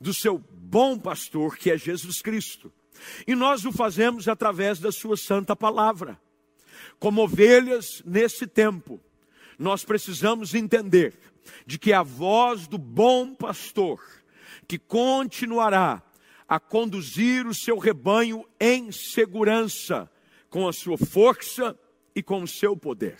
do 0.00 0.12
seu 0.12 0.38
bom 0.38 0.98
pastor, 0.98 1.56
que 1.56 1.70
é 1.70 1.78
Jesus 1.78 2.20
Cristo. 2.20 2.72
E 3.26 3.34
nós 3.34 3.64
o 3.64 3.72
fazemos 3.72 4.28
através 4.28 4.78
da 4.78 4.90
sua 4.90 5.16
santa 5.16 5.54
palavra. 5.54 6.18
Como 6.98 7.22
ovelhas 7.22 8.02
nesse 8.04 8.46
tempo, 8.46 9.00
nós 9.58 9.84
precisamos 9.84 10.54
entender 10.54 11.18
de 11.66 11.78
que 11.78 11.92
a 11.92 12.02
voz 12.02 12.66
do 12.66 12.78
bom 12.78 13.34
pastor, 13.34 14.00
que 14.66 14.78
continuará 14.78 16.02
a 16.48 16.60
conduzir 16.60 17.46
o 17.46 17.54
seu 17.54 17.78
rebanho 17.78 18.44
em 18.60 18.90
segurança, 18.92 20.10
com 20.48 20.68
a 20.68 20.72
sua 20.72 20.96
força 20.96 21.78
e 22.14 22.22
com 22.22 22.42
o 22.42 22.48
seu 22.48 22.76
poder. 22.76 23.18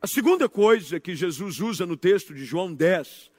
A 0.00 0.06
segunda 0.06 0.48
coisa 0.48 1.00
que 1.00 1.14
Jesus 1.14 1.60
usa 1.60 1.86
no 1.86 1.96
texto 1.96 2.34
de 2.34 2.44
João 2.44 2.74
10 2.74 3.30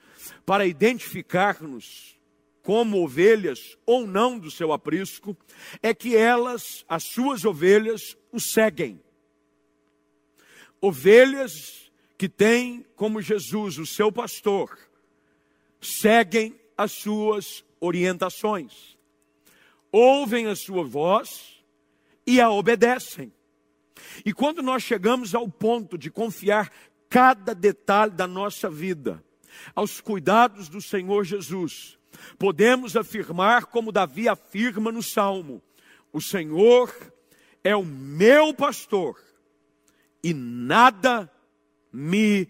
para 0.44 0.66
identificar-nos 0.66 2.16
como 2.62 3.00
ovelhas 3.02 3.78
ou 3.86 4.06
não 4.06 4.38
do 4.38 4.50
seu 4.50 4.72
aprisco, 4.72 5.36
é 5.80 5.94
que 5.94 6.16
elas, 6.16 6.84
as 6.88 7.04
suas 7.04 7.44
ovelhas, 7.44 8.16
o 8.32 8.40
seguem. 8.40 9.00
Ovelhas 10.80 11.52
que 12.18 12.28
têm 12.28 12.84
como 12.96 13.22
Jesus 13.22 13.78
o 13.78 13.86
seu 13.86 14.10
pastor, 14.10 14.76
seguem 15.80 16.58
as 16.76 16.90
suas 16.90 17.64
orientações, 17.78 18.98
ouvem 19.92 20.46
a 20.46 20.56
sua 20.56 20.82
voz 20.82 21.62
e 22.26 22.40
a 22.40 22.50
obedecem. 22.50 23.32
E 24.24 24.32
quando 24.32 24.60
nós 24.60 24.82
chegamos 24.82 25.34
ao 25.34 25.48
ponto 25.48 25.96
de 25.96 26.10
confiar 26.10 26.72
cada 27.08 27.54
detalhe 27.54 28.12
da 28.12 28.26
nossa 28.26 28.68
vida 28.68 29.22
aos 29.74 30.00
cuidados 30.00 30.68
do 30.68 30.80
Senhor 30.80 31.24
Jesus, 31.24 31.98
podemos 32.38 32.96
afirmar, 32.96 33.66
como 33.66 33.92
Davi 33.92 34.28
afirma 34.28 34.90
no 34.90 35.02
Salmo: 35.02 35.62
O 36.12 36.20
Senhor 36.20 36.92
é 37.62 37.74
o 37.74 37.84
meu 37.84 38.54
pastor 38.54 39.20
e 40.22 40.32
nada 40.32 41.30
me 41.92 42.48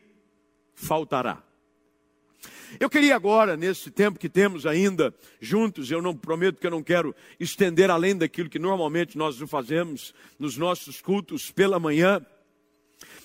faltará. 0.75 1.43
Eu 2.81 2.91
queria 2.91 3.15
agora, 3.15 3.57
nesse 3.57 3.91
tempo 3.91 4.19
que 4.19 4.29
temos 4.29 4.67
ainda 4.67 5.15
juntos, 5.41 5.91
eu 5.91 6.03
não 6.03 6.15
prometo 6.15 6.61
que 6.61 6.67
eu 6.67 6.71
não 6.71 6.83
quero 6.83 7.15
estender 7.39 7.91
além 7.91 8.17
daquilo 8.17 8.51
que 8.51 8.59
normalmente 8.59 9.17
nós 9.17 9.39
fazemos 9.49 10.15
nos 10.39 10.57
nossos 10.57 11.01
cultos 11.01 11.51
pela 11.51 11.79
manhã, 11.79 12.25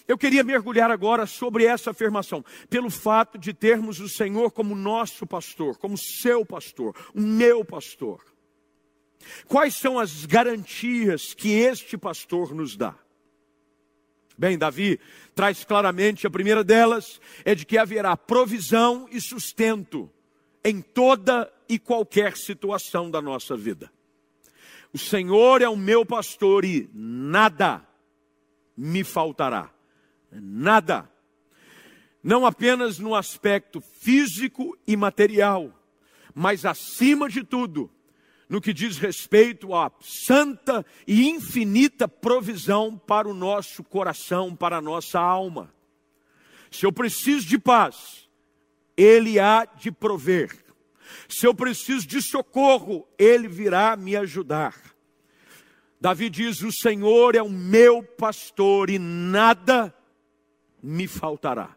eu 0.08 0.18
queria 0.18 0.44
mergulhar 0.44 0.92
agora 0.92 1.26
sobre 1.26 1.66
essa 1.66 1.92
afirmação, 1.92 2.44
pelo 2.70 2.90
fato 2.90 3.38
de 3.38 3.54
termos 3.54 4.00
o 4.00 4.10
Senhor 4.10 4.52
como 4.52 4.76
nosso 4.76 5.26
pastor, 5.26 5.78
como 5.78 5.98
seu 5.98 6.46
pastor, 6.46 6.96
o 7.14 7.22
meu 7.22 7.64
pastor. 7.64 8.24
Quais 9.48 9.76
são 9.76 10.00
as 10.00 10.26
garantias 10.26 11.34
que 11.34 11.52
este 11.52 11.98
pastor 11.98 12.54
nos 12.54 12.76
dá? 12.76 12.96
Bem, 14.38 14.58
Davi 14.58 15.00
traz 15.36 15.64
claramente, 15.64 16.26
a 16.26 16.32
primeira 16.32 16.64
delas 16.64 17.20
é 17.46 17.54
de 17.54 17.66
que 17.66 17.78
haverá 17.78 18.18
provisão 18.18 19.08
e 19.12 19.22
sustento 19.22 20.10
em 20.64 20.82
toda 20.82 21.52
e 21.70 21.78
qualquer 21.78 22.36
situação 22.36 23.10
da 23.10 23.22
nossa 23.22 23.56
vida. 23.56 23.92
O 24.94 24.98
Senhor 24.98 25.62
é 25.62 25.70
o 25.70 25.78
meu 25.78 26.06
pastor 26.06 26.66
e 26.66 26.90
nada 26.94 27.86
me 28.76 29.04
faltará. 29.04 29.72
Nada. 30.32 31.10
Não 32.24 32.46
apenas 32.46 33.00
no 33.00 33.16
aspecto 33.16 33.82
físico 33.82 34.78
e 34.88 34.96
material, 34.96 35.74
mas 36.34 36.66
acima 36.66 37.28
de 37.28 37.44
tudo, 37.44 37.92
no 38.48 38.62
que 38.62 38.74
diz 38.74 38.98
respeito 38.98 39.74
à 39.74 39.92
santa 40.00 40.86
e 41.08 41.28
infinita 41.28 42.08
provisão 42.08 42.98
para 42.98 43.28
o 43.28 43.34
nosso 43.34 43.84
coração, 43.84 44.56
para 44.56 44.78
a 44.78 44.82
nossa 44.82 45.20
alma. 45.20 45.74
Se 46.70 46.86
eu 46.86 46.92
preciso 46.92 47.48
de 47.48 47.58
paz, 47.58 48.30
Ele 48.96 49.40
há 49.40 49.66
de 49.66 49.92
prover. 49.92 50.64
Se 51.28 51.46
eu 51.46 51.56
preciso 51.56 52.08
de 52.08 52.22
socorro, 52.22 53.08
Ele 53.18 53.48
virá 53.48 53.98
me 53.98 54.16
ajudar. 54.16 54.76
Davi 56.00 56.30
diz: 56.30 56.62
O 56.62 56.72
Senhor 56.72 57.36
é 57.36 57.42
o 57.42 57.50
meu 57.50 58.04
pastor 58.04 58.90
e 58.90 59.00
nada 59.00 59.94
me 60.82 61.08
faltará. 61.08 61.76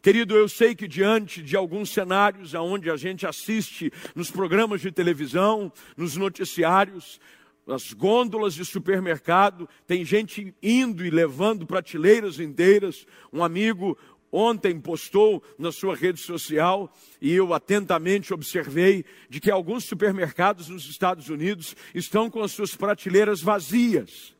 Querido, 0.00 0.34
eu 0.34 0.48
sei 0.48 0.74
que 0.74 0.88
diante 0.88 1.42
de 1.42 1.56
alguns 1.56 1.90
cenários 1.90 2.54
aonde 2.54 2.90
a 2.90 2.96
gente 2.96 3.26
assiste 3.26 3.92
nos 4.14 4.30
programas 4.30 4.80
de 4.80 4.90
televisão, 4.90 5.72
nos 5.96 6.16
noticiários, 6.16 7.20
as 7.66 7.92
gôndolas 7.92 8.54
de 8.54 8.64
supermercado, 8.64 9.68
tem 9.86 10.04
gente 10.04 10.54
indo 10.62 11.04
e 11.04 11.10
levando 11.10 11.66
prateleiras 11.66 12.40
inteiras. 12.40 13.06
Um 13.30 13.44
amigo 13.44 13.98
ontem 14.32 14.80
postou 14.80 15.42
na 15.58 15.70
sua 15.70 15.94
rede 15.94 16.20
social 16.20 16.90
e 17.20 17.32
eu 17.32 17.52
atentamente 17.52 18.32
observei 18.32 19.04
de 19.28 19.40
que 19.40 19.50
alguns 19.50 19.84
supermercados 19.84 20.68
nos 20.68 20.88
Estados 20.88 21.28
Unidos 21.28 21.76
estão 21.94 22.30
com 22.30 22.42
as 22.42 22.52
suas 22.52 22.74
prateleiras 22.74 23.42
vazias. 23.42 24.37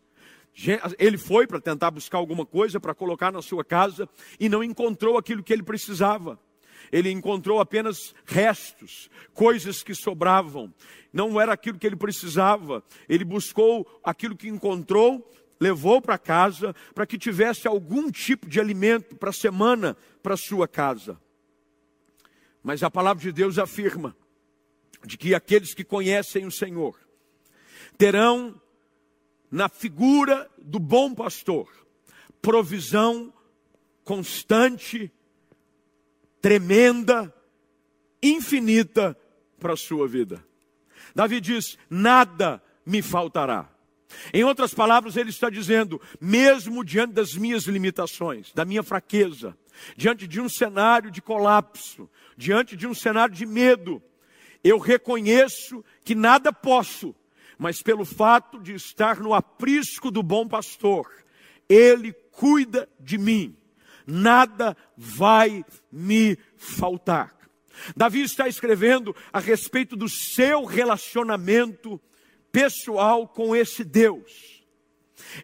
Ele 0.98 1.16
foi 1.16 1.46
para 1.46 1.60
tentar 1.60 1.90
buscar 1.90 2.18
alguma 2.18 2.44
coisa 2.44 2.80
para 2.80 2.94
colocar 2.94 3.30
na 3.30 3.40
sua 3.40 3.64
casa 3.64 4.08
e 4.40 4.48
não 4.48 4.64
encontrou 4.64 5.16
aquilo 5.16 5.42
que 5.42 5.52
ele 5.52 5.62
precisava. 5.62 6.38
Ele 6.90 7.10
encontrou 7.10 7.60
apenas 7.60 8.14
restos, 8.24 9.08
coisas 9.34 9.82
que 9.82 9.94
sobravam. 9.94 10.72
Não 11.12 11.40
era 11.40 11.52
aquilo 11.52 11.78
que 11.78 11.86
ele 11.86 11.96
precisava. 11.96 12.82
Ele 13.08 13.24
buscou 13.24 13.86
aquilo 14.02 14.36
que 14.36 14.48
encontrou, 14.48 15.30
levou 15.60 16.00
para 16.00 16.18
casa 16.18 16.74
para 16.94 17.06
que 17.06 17.18
tivesse 17.18 17.68
algum 17.68 18.10
tipo 18.10 18.48
de 18.48 18.58
alimento 18.58 19.16
para 19.16 19.30
a 19.30 19.34
semana 19.34 19.96
para 20.22 20.36
sua 20.36 20.66
casa. 20.66 21.20
Mas 22.62 22.82
a 22.82 22.90
palavra 22.90 23.22
de 23.22 23.32
Deus 23.32 23.58
afirma 23.58 24.16
de 25.04 25.16
que 25.16 25.34
aqueles 25.34 25.72
que 25.72 25.84
conhecem 25.84 26.46
o 26.46 26.50
Senhor 26.50 26.98
terão 27.96 28.60
na 29.50 29.68
figura 29.68 30.50
do 30.58 30.78
bom 30.78 31.14
pastor, 31.14 31.68
provisão 32.40 33.32
constante, 34.04 35.10
tremenda, 36.40 37.34
infinita 38.22 39.16
para 39.58 39.74
a 39.74 39.76
sua 39.76 40.06
vida. 40.08 40.44
Davi 41.14 41.40
diz: 41.40 41.76
nada 41.90 42.62
me 42.84 43.02
faltará. 43.02 43.68
Em 44.32 44.44
outras 44.44 44.72
palavras, 44.72 45.16
ele 45.16 45.30
está 45.30 45.50
dizendo: 45.50 46.00
mesmo 46.20 46.84
diante 46.84 47.12
das 47.14 47.34
minhas 47.34 47.64
limitações, 47.64 48.52
da 48.52 48.64
minha 48.64 48.82
fraqueza, 48.82 49.56
diante 49.96 50.26
de 50.26 50.40
um 50.40 50.48
cenário 50.48 51.10
de 51.10 51.20
colapso, 51.20 52.08
diante 52.36 52.76
de 52.76 52.86
um 52.86 52.94
cenário 52.94 53.34
de 53.34 53.44
medo, 53.44 54.02
eu 54.62 54.78
reconheço 54.78 55.84
que 56.04 56.14
nada 56.14 56.52
posso, 56.52 57.14
mas 57.58 57.82
pelo 57.82 58.04
fato 58.04 58.60
de 58.60 58.74
estar 58.74 59.18
no 59.20 59.34
aprisco 59.34 60.10
do 60.10 60.22
bom 60.22 60.46
pastor, 60.46 61.06
ele 61.68 62.12
cuida 62.30 62.88
de 63.00 63.18
mim, 63.18 63.56
nada 64.06 64.76
vai 64.96 65.64
me 65.90 66.38
faltar. 66.56 67.36
Davi 67.96 68.22
está 68.22 68.48
escrevendo 68.48 69.14
a 69.32 69.38
respeito 69.38 69.96
do 69.96 70.08
seu 70.08 70.64
relacionamento 70.64 72.00
pessoal 72.50 73.28
com 73.28 73.54
esse 73.54 73.84
Deus. 73.84 74.64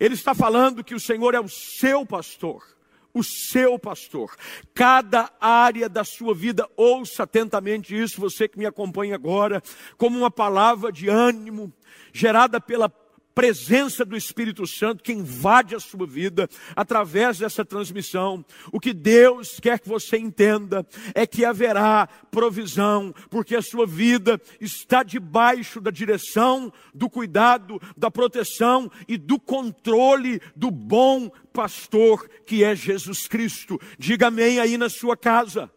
Ele 0.01 0.15
está 0.15 0.35
falando 0.35 0.85
que 0.85 0.95
o 0.95 1.01
Senhor 1.01 1.35
é 1.35 1.41
o 1.41 1.49
seu 1.49 2.07
pastor 2.07 2.74
o 3.15 3.23
seu 3.23 3.79
pastor. 3.79 4.35
Cada 4.75 5.31
área 5.41 5.89
da 5.89 6.03
sua 6.03 6.35
vida, 6.35 6.69
ouça 6.77 7.23
atentamente 7.23 7.97
isso, 7.97 8.21
você 8.21 8.49
que 8.49 8.59
me 8.59 8.67
acompanha 8.67 9.15
agora, 9.15 9.63
como 9.97 10.19
uma 10.19 10.31
palavra 10.31 10.91
de 10.91 11.09
ânimo, 11.09 11.73
gerada 12.13 12.61
pela 12.61 12.89
presença 13.35 14.05
do 14.05 14.17
Espírito 14.17 14.67
Santo 14.67 15.03
que 15.03 15.13
invade 15.13 15.75
a 15.75 15.81
sua 15.81 16.07
vida 16.07 16.49
através 16.77 17.39
dessa 17.39 17.65
transmissão. 17.65 18.45
O 18.73 18.79
que 18.79 18.93
Deus 18.93 19.59
quer 19.61 19.81
que 19.81 19.89
você 19.89 20.17
entenda 20.17 20.87
é 21.15 21.27
que 21.27 21.45
haverá 21.45 22.07
provisão, 22.31 23.15
porque 23.29 23.57
a 23.57 23.63
sua 23.63 23.87
vida 23.87 24.41
está 24.61 25.03
debaixo 25.03 25.81
da 25.81 25.91
direção, 25.91 26.73
do 26.95 27.11
cuidado, 27.11 27.81
da 27.97 28.11
proteção 28.11 28.91
e 29.09 29.17
do 29.17 29.39
controle 29.39 30.41
do 30.55 30.71
bom 30.71 31.31
pastor 31.53 32.29
que 32.47 32.63
é 32.63 32.75
Jesus 32.75 33.27
Cristo. 33.27 33.81
Diga 33.99 34.29
amém 34.29 34.61
aí 34.61 34.79
na 34.79 34.89
sua 34.89 35.17
casa. 35.17 35.71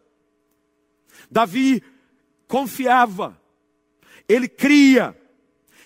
Davi 1.30 1.82
confiava, 2.46 3.40
ele 4.28 4.48
cria, 4.48 5.16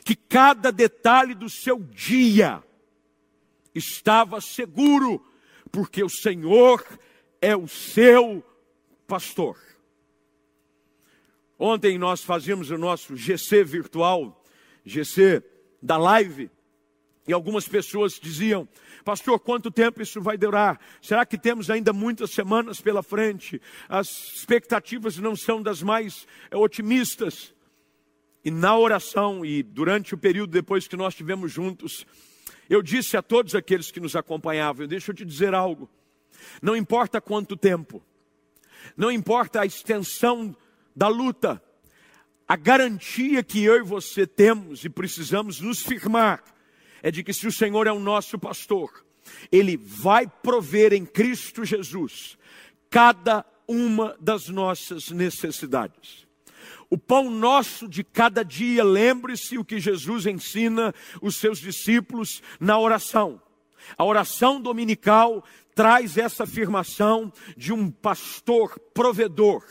que 0.05 0.17
cada 0.17 0.73
detalhe 0.73 1.35
do 1.35 1.49
seu 1.49 1.79
dia 1.79 2.63
estava 3.75 4.41
seguro, 4.41 5.25
porque 5.71 6.03
o 6.03 6.09
Senhor 6.09 6.85
é 7.41 7.57
o 7.57 7.67
seu 7.67 8.45
pastor. 9.07 9.59
Ontem 11.59 11.97
nós 11.97 12.23
fazíamos 12.23 12.71
o 12.71 12.79
nosso 12.79 13.17
GC 13.17 13.63
virtual, 13.65 14.45
GC 14.85 15.43
da 15.81 15.97
live, 15.97 16.51
e 17.27 17.33
algumas 17.33 17.69
pessoas 17.69 18.19
diziam: 18.21 18.69
Pastor, 19.05 19.39
quanto 19.39 19.71
tempo 19.71 20.03
isso 20.03 20.21
vai 20.21 20.37
durar? 20.37 20.81
Será 21.01 21.25
que 21.25 21.39
temos 21.39 21.71
ainda 21.71 21.93
muitas 21.93 22.33
semanas 22.33 22.81
pela 22.81 23.03
frente? 23.03 23.61
As 23.89 24.09
expectativas 24.35 25.19
não 25.19 25.37
são 25.37 25.63
das 25.63 25.83
mais 25.83 26.27
otimistas. 26.53 27.55
E 28.45 28.51
na 28.51 28.77
oração 28.77 29.45
e 29.45 29.63
durante 29.63 30.15
o 30.15 30.19
período 30.19 30.51
depois 30.51 30.89
que 30.89 30.97
nós 30.97 31.15
estivemos 31.15 31.53
juntos, 31.53 32.05
eu 32.69 32.83
disse 32.83 33.17
a 33.17 33.23
todos 33.23 33.55
aqueles 33.55 33.91
que 33.91 34.01
nos 34.01 34.17
acompanhavam: 34.17 34.87
deixa 34.87 35.11
eu 35.11 35.15
te 35.15 35.25
dizer 35.25 35.55
algo. 35.55 35.89
Não 36.61 36.77
importa 36.77 37.21
quanto 37.21 37.57
tempo, 37.57 38.03
não 38.97 39.11
importa 39.13 39.61
a 39.61 39.67
extensão 39.67 40.57
da 40.95 41.09
luta, 41.09 41.63
a 42.49 42.57
garantia 42.57 43.43
que 43.43 43.63
eu 43.63 43.77
e 43.77 43.83
você 43.83 44.27
temos 44.27 44.85
e 44.85 44.89
precisamos 44.89 45.61
nos 45.61 45.83
firmar 45.83 46.43
é 47.03 47.11
de 47.11 47.23
que 47.23 47.33
se 47.33 47.47
o 47.47 47.53
Senhor 47.53 47.87
é 47.87 47.93
o 47.93 47.99
nosso 47.99 48.39
pastor, 48.39 49.05
Ele 49.51 49.77
vai 49.77 50.27
prover 50.27 50.93
em 50.93 51.05
Cristo 51.05 51.65
Jesus 51.65 52.37
cada 52.91 53.45
uma 53.67 54.17
das 54.21 54.49
nossas 54.49 55.11
necessidades. 55.11 56.27
O 56.89 56.99
pão 56.99 57.31
nosso 57.31 57.89
de 57.89 58.05
cada 58.05 58.45
dia, 58.45 58.85
lembre-se 58.85 59.59
o 59.59 59.65
que 59.65 59.81
Jesus 59.81 60.27
ensina 60.27 60.95
os 61.21 61.37
seus 61.37 61.59
discípulos 61.59 62.43
na 62.61 62.79
oração. 62.79 63.41
A 63.97 64.05
oração 64.05 64.61
dominical 64.61 65.45
traz 65.75 66.17
essa 66.17 66.45
afirmação 66.45 67.33
de 67.57 67.73
um 67.73 67.91
pastor 67.91 68.79
provedor, 68.95 69.65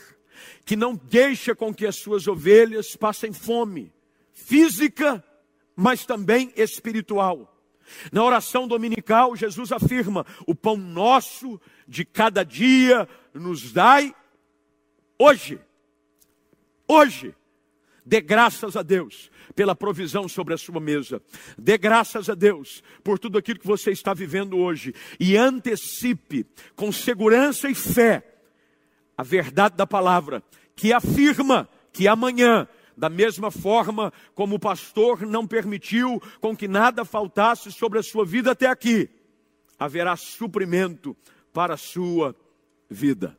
que 0.64 0.76
não 0.76 0.94
deixa 0.94 1.54
com 1.54 1.72
que 1.72 1.86
as 1.86 1.96
suas 1.96 2.26
ovelhas 2.26 2.96
passem 2.96 3.32
fome, 3.32 3.92
física, 4.32 5.24
mas 5.76 6.04
também 6.04 6.52
espiritual. 6.56 7.48
Na 8.10 8.24
oração 8.24 8.66
dominical, 8.66 9.36
Jesus 9.36 9.72
afirma: 9.72 10.26
o 10.46 10.54
pão 10.54 10.76
nosso 10.76 11.60
de 11.86 12.04
cada 12.04 12.44
dia 12.44 13.08
nos 13.34 13.72
dai 13.72 14.14
hoje 15.18 15.60
hoje. 16.92 17.34
Dê 18.04 18.20
graças 18.20 18.76
a 18.76 18.82
Deus 18.82 19.30
pela 19.54 19.76
provisão 19.76 20.28
sobre 20.28 20.54
a 20.54 20.58
sua 20.58 20.80
mesa. 20.80 21.22
Dê 21.56 21.78
graças 21.78 22.28
a 22.28 22.34
Deus 22.34 22.82
por 23.04 23.18
tudo 23.18 23.38
aquilo 23.38 23.60
que 23.60 23.66
você 23.66 23.92
está 23.92 24.12
vivendo 24.12 24.58
hoje. 24.58 24.92
E 25.20 25.36
antecipe 25.36 26.44
com 26.74 26.90
segurança 26.90 27.68
e 27.68 27.74
fé 27.74 28.28
a 29.16 29.22
verdade 29.22 29.76
da 29.76 29.86
palavra, 29.86 30.42
que 30.74 30.92
afirma 30.92 31.68
que 31.92 32.08
amanhã, 32.08 32.66
da 32.96 33.08
mesma 33.08 33.50
forma 33.50 34.12
como 34.34 34.56
o 34.56 34.58
pastor 34.58 35.22
não 35.22 35.46
permitiu 35.46 36.20
com 36.40 36.56
que 36.56 36.66
nada 36.66 37.04
faltasse 37.04 37.70
sobre 37.70 37.98
a 37.98 38.02
sua 38.02 38.24
vida 38.24 38.50
até 38.50 38.66
aqui, 38.66 39.08
haverá 39.78 40.16
suprimento 40.16 41.16
para 41.52 41.74
a 41.74 41.76
sua 41.76 42.34
vida. 42.90 43.38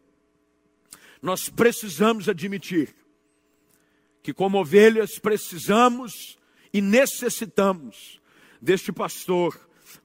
Nós 1.22 1.50
precisamos 1.50 2.30
admitir 2.30 2.94
que, 4.24 4.34
como 4.34 4.58
ovelhas, 4.58 5.20
precisamos 5.20 6.40
e 6.74 6.82
necessitamos 6.82 8.22
deste 8.62 8.92
pastor 8.92 9.60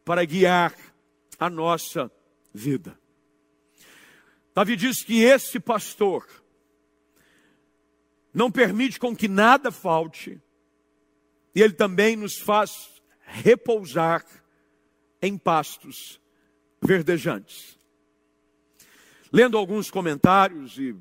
para 0.05 0.25
guiar 0.25 0.75
a 1.39 1.49
nossa 1.49 2.11
vida. 2.53 2.99
Davi 4.53 4.75
diz 4.75 5.05
que 5.05 5.23
esse 5.23 5.61
pastor 5.61 6.27
não 8.35 8.51
permite 8.51 8.99
com 8.99 9.15
que 9.15 9.29
nada 9.29 9.71
falte, 9.71 10.41
e 11.55 11.63
Ele 11.63 11.73
também 11.73 12.17
nos 12.17 12.39
faz 12.39 13.01
repousar 13.21 14.25
em 15.23 15.39
pastos 15.39 16.21
verdejantes. 16.83 17.79
Lendo 19.33 19.57
alguns 19.57 19.91
comentários 19.91 20.77
e 20.79 20.97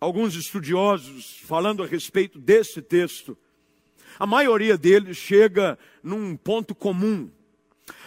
alguns 0.00 0.34
estudiosos 0.34 1.40
falando 1.44 1.82
a 1.82 1.86
respeito 1.86 2.38
desse 2.38 2.80
texto, 2.80 3.36
a 4.18 4.26
maioria 4.26 4.76
deles 4.76 5.16
chega 5.16 5.78
num 6.02 6.36
ponto 6.36 6.74
comum 6.74 7.30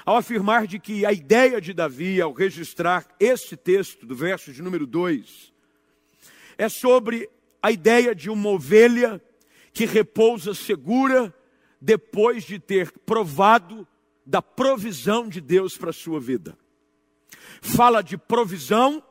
ao 0.06 0.17
afirmar 0.17 0.67
de 0.67 0.80
que 0.80 1.06
a 1.06 1.12
ideia 1.12 1.62
de 1.62 1.73
Davi 1.73 2.21
ao 2.21 2.34
registrar 2.34 3.08
esse 3.19 3.56
texto 3.56 4.06
do 4.06 4.15
verso 4.15 4.51
de 4.51 4.62
número 4.62 4.86
2 4.86 5.54
é 6.58 6.69
sobre 6.69 7.30
a 7.62 7.71
ideia 7.71 8.13
de 8.13 8.30
uma 8.30 8.49
ovelha 8.49 9.21
que 9.73 9.86
repousa 9.86 10.54
segura 10.54 11.34
depois 11.80 12.43
de 12.43 12.60
ter 12.60 12.91
provado 12.91 13.88
da 14.25 14.41
provisão 14.41 15.27
de 15.27 15.41
Deus 15.41 15.77
para 15.77 15.89
a 15.89 15.93
sua 15.93 16.19
vida. 16.19 16.58
Fala 17.62 18.01
de 18.01 18.17
provisão 18.17 19.04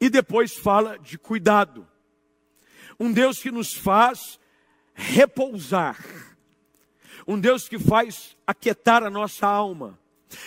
e 0.00 0.08
depois 0.08 0.54
fala 0.54 0.98
de 0.98 1.18
cuidado. 1.18 1.86
Um 2.98 3.12
Deus 3.12 3.38
que 3.38 3.50
nos 3.50 3.74
faz 3.74 4.38
repousar. 4.94 5.98
Um 7.26 7.38
Deus 7.38 7.68
que 7.68 7.78
faz 7.78 8.36
aquietar 8.46 9.02
a 9.02 9.10
nossa 9.10 9.46
alma. 9.46 9.98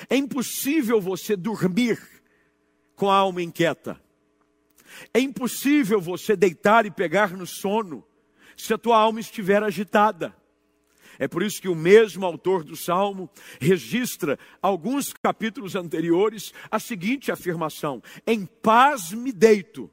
É 0.09 0.15
impossível 0.15 0.99
você 0.99 1.35
dormir 1.35 1.99
com 2.95 3.09
a 3.09 3.15
alma 3.15 3.41
inquieta. 3.41 4.01
É 5.13 5.19
impossível 5.19 6.01
você 6.01 6.35
deitar 6.35 6.85
e 6.85 6.91
pegar 6.91 7.31
no 7.31 7.45
sono 7.45 8.03
se 8.57 8.73
a 8.73 8.77
tua 8.77 8.97
alma 8.97 9.19
estiver 9.19 9.63
agitada. 9.63 10.35
É 11.19 11.27
por 11.27 11.43
isso 11.43 11.61
que 11.61 11.67
o 11.67 11.75
mesmo 11.75 12.25
autor 12.25 12.63
do 12.63 12.77
Salmo 12.77 13.29
registra 13.59 14.39
alguns 14.61 15.11
capítulos 15.11 15.75
anteriores 15.75 16.53
a 16.71 16.79
seguinte 16.79 17.29
afirmação: 17.29 18.01
Em 18.25 18.45
paz 18.45 19.11
me 19.11 19.33
deito 19.33 19.91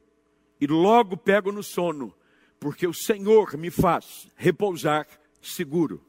e 0.61 0.69
logo 0.69 1.17
pego 1.17 1.51
no 1.51 1.65
sono, 1.65 2.15
porque 2.61 2.87
o 2.87 2.95
Senhor 2.95 3.57
me 3.59 3.71
faz 3.71 4.29
repousar 4.37 5.07
seguro. 5.43 6.01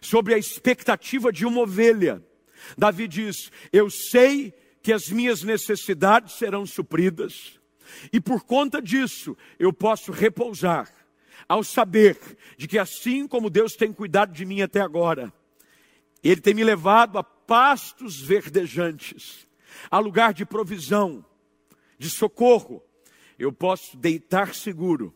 Sobre 0.00 0.32
a 0.32 0.38
expectativa 0.38 1.30
de 1.30 1.44
uma 1.44 1.60
ovelha, 1.60 2.24
Davi 2.78 3.06
diz: 3.06 3.52
Eu 3.70 3.90
sei 3.90 4.54
que 4.82 4.90
as 4.90 5.10
minhas 5.10 5.42
necessidades 5.42 6.36
serão 6.38 6.64
supridas, 6.64 7.60
e 8.10 8.18
por 8.18 8.42
conta 8.42 8.80
disso 8.80 9.36
eu 9.58 9.70
posso 9.70 10.12
repousar 10.12 10.90
ao 11.46 11.62
saber 11.62 12.18
de 12.56 12.66
que 12.66 12.78
assim 12.78 13.28
como 13.28 13.50
Deus 13.50 13.74
tem 13.74 13.92
cuidado 13.92 14.32
de 14.32 14.44
mim 14.44 14.62
até 14.62 14.80
agora, 14.80 15.32
Ele 16.22 16.40
tem 16.40 16.54
me 16.54 16.64
levado 16.64 17.18
a 17.18 17.22
pastos 17.22 18.20
verdejantes, 18.20 19.46
a 19.90 19.98
lugar 19.98 20.32
de 20.32 20.44
provisão, 20.44 21.24
de 21.98 22.08
socorro, 22.08 22.82
eu 23.38 23.52
posso 23.52 23.96
deitar 23.96 24.54
seguro, 24.54 25.14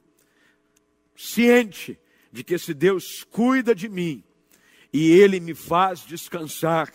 ciente 1.16 1.98
de 2.30 2.44
que 2.44 2.54
esse 2.54 2.72
Deus 2.72 3.24
cuida 3.24 3.74
de 3.74 3.88
mim 3.88 4.22
e 4.92 5.10
Ele 5.10 5.40
me 5.40 5.54
faz 5.54 6.00
descansar 6.00 6.92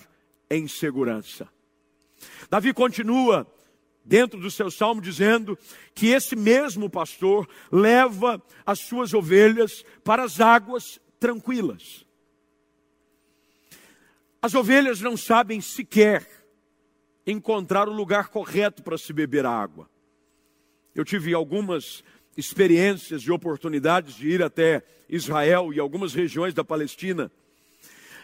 em 0.50 0.68
segurança. 0.68 1.50
Davi 2.50 2.74
continua 2.74 3.46
dentro 4.08 4.40
do 4.40 4.50
seu 4.50 4.72
salmo, 4.72 5.02
dizendo 5.02 5.58
que 5.94 6.08
esse 6.08 6.36
mesmo 6.36 6.90
pastor 6.90 7.48
leva 7.70 8.42
as 8.66 8.80
suas 8.80 9.14
ovelhas 9.14 9.84
para 10.04 10.24
as 10.24 10.40
águas 10.40 11.00
tranquilas. 11.20 12.06
As 14.42 14.56
ovelhas 14.56 15.02
não 15.02 15.18
sabem 15.18 15.60
sequer 15.60 16.26
encontrar 17.26 17.90
o 17.90 17.94
lugar 17.94 18.30
correto 18.30 18.82
para 18.82 18.98
se 18.98 19.12
beber 19.12 19.46
a 19.46 19.52
água. 19.52 19.90
Eu 20.96 21.04
tive 21.04 21.34
algumas 21.34 22.02
experiências 22.38 23.24
e 23.24 23.32
oportunidades 23.32 24.16
de 24.16 24.30
ir 24.30 24.42
até 24.42 24.84
Israel 25.10 25.74
e 25.74 25.80
algumas 25.80 26.14
regiões 26.14 26.54
da 26.54 26.64
Palestina. 26.64 27.30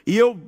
E 0.08 0.17
eu 0.17 0.39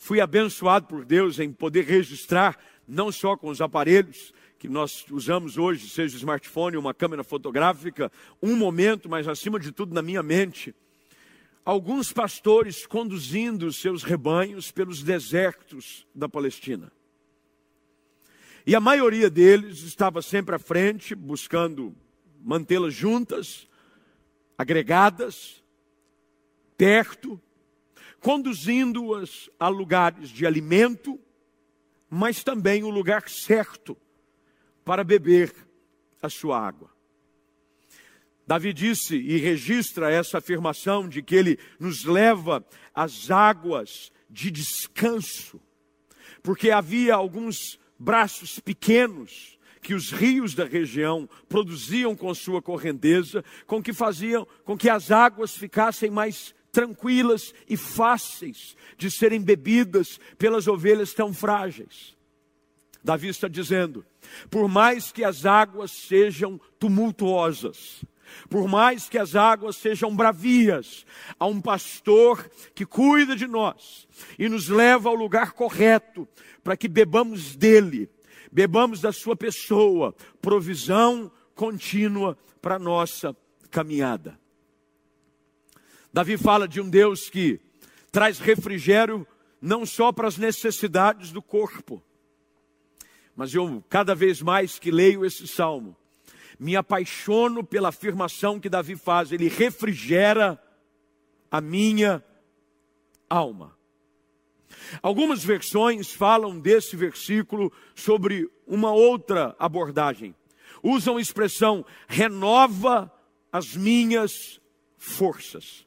fui 0.00 0.18
abençoado 0.18 0.86
por 0.86 1.04
Deus 1.04 1.38
em 1.38 1.52
poder 1.52 1.84
registrar 1.84 2.58
não 2.88 3.12
só 3.12 3.36
com 3.36 3.50
os 3.50 3.60
aparelhos 3.60 4.32
que 4.58 4.66
nós 4.66 5.04
usamos 5.10 5.58
hoje, 5.58 5.90
seja 5.90 6.16
smartphone, 6.16 6.78
uma 6.78 6.94
câmera 6.94 7.22
fotográfica, 7.22 8.10
um 8.42 8.56
momento, 8.56 9.10
mas 9.10 9.28
acima 9.28 9.60
de 9.60 9.70
tudo 9.70 9.94
na 9.94 10.00
minha 10.00 10.22
mente, 10.22 10.74
alguns 11.64 12.12
pastores 12.12 12.86
conduzindo 12.86 13.70
seus 13.74 14.02
rebanhos 14.02 14.72
pelos 14.72 15.02
desertos 15.02 16.06
da 16.14 16.28
Palestina. 16.28 16.90
E 18.66 18.74
a 18.74 18.80
maioria 18.80 19.28
deles 19.28 19.82
estava 19.82 20.22
sempre 20.22 20.54
à 20.54 20.58
frente, 20.58 21.14
buscando 21.14 21.94
mantê-las 22.42 22.94
juntas, 22.94 23.68
agregadas, 24.56 25.62
perto, 26.76 27.38
conduzindo-as 28.20 29.48
a 29.58 29.68
lugares 29.68 30.28
de 30.28 30.46
alimento, 30.46 31.18
mas 32.08 32.44
também 32.44 32.84
o 32.84 32.90
lugar 32.90 33.28
certo 33.28 33.96
para 34.84 35.02
beber 35.02 35.54
a 36.22 36.28
sua 36.28 36.58
água. 36.58 36.90
Davi 38.46 38.72
disse 38.72 39.16
e 39.16 39.36
registra 39.36 40.10
essa 40.10 40.38
afirmação 40.38 41.08
de 41.08 41.22
que 41.22 41.36
ele 41.36 41.58
nos 41.78 42.04
leva 42.04 42.66
às 42.94 43.30
águas 43.30 44.10
de 44.28 44.50
descanso, 44.50 45.60
porque 46.42 46.70
havia 46.70 47.14
alguns 47.14 47.78
braços 47.98 48.58
pequenos 48.58 49.58
que 49.80 49.94
os 49.94 50.10
rios 50.10 50.54
da 50.54 50.64
região 50.64 51.28
produziam 51.48 52.14
com 52.14 52.34
sua 52.34 52.60
correnteza, 52.60 53.44
com 53.66 53.82
que 53.82 53.92
faziam 53.92 54.46
com 54.64 54.76
que 54.76 54.90
as 54.90 55.10
águas 55.10 55.56
ficassem 55.56 56.10
mais 56.10 56.54
tranquilas 56.72 57.54
e 57.68 57.76
fáceis 57.76 58.76
de 58.96 59.10
serem 59.10 59.40
bebidas 59.40 60.18
pelas 60.38 60.66
ovelhas 60.66 61.12
tão 61.12 61.32
frágeis. 61.32 62.16
Davi 63.02 63.28
está 63.28 63.48
dizendo: 63.48 64.04
por 64.50 64.68
mais 64.68 65.10
que 65.10 65.24
as 65.24 65.46
águas 65.46 65.90
sejam 65.90 66.60
tumultuosas, 66.78 68.04
por 68.48 68.68
mais 68.68 69.08
que 69.08 69.18
as 69.18 69.34
águas 69.34 69.76
sejam 69.76 70.14
bravias, 70.14 71.04
há 71.38 71.46
um 71.46 71.60
pastor 71.60 72.48
que 72.74 72.86
cuida 72.86 73.34
de 73.34 73.46
nós 73.46 74.06
e 74.38 74.48
nos 74.48 74.68
leva 74.68 75.08
ao 75.08 75.14
lugar 75.14 75.52
correto 75.52 76.28
para 76.62 76.76
que 76.76 76.88
bebamos 76.88 77.56
dele, 77.56 78.08
bebamos 78.52 79.00
da 79.00 79.12
sua 79.12 79.34
pessoa, 79.36 80.14
provisão 80.40 81.30
contínua 81.54 82.38
para 82.60 82.78
nossa 82.78 83.36
caminhada. 83.70 84.39
Davi 86.12 86.36
fala 86.36 86.66
de 86.66 86.80
um 86.80 86.88
Deus 86.88 87.30
que 87.30 87.60
traz 88.10 88.38
refrigério 88.38 89.26
não 89.60 89.86
só 89.86 90.10
para 90.10 90.26
as 90.26 90.36
necessidades 90.36 91.30
do 91.30 91.42
corpo, 91.42 92.02
mas 93.36 93.54
eu, 93.54 93.82
cada 93.88 94.14
vez 94.14 94.42
mais 94.42 94.78
que 94.78 94.90
leio 94.90 95.24
esse 95.24 95.46
salmo, 95.46 95.96
me 96.58 96.76
apaixono 96.76 97.64
pela 97.64 97.88
afirmação 97.88 98.60
que 98.60 98.68
Davi 98.68 98.96
faz, 98.96 99.32
ele 99.32 99.48
refrigera 99.48 100.60
a 101.50 101.60
minha 101.60 102.22
alma. 103.28 103.78
Algumas 105.02 105.42
versões 105.44 106.12
falam 106.12 106.60
desse 106.60 106.96
versículo 106.96 107.72
sobre 107.94 108.50
uma 108.66 108.92
outra 108.92 109.54
abordagem. 109.58 110.34
Usam 110.82 111.16
a 111.16 111.20
expressão 111.20 111.84
renova 112.08 113.12
as 113.52 113.74
minhas 113.74 114.60
forças. 114.96 115.86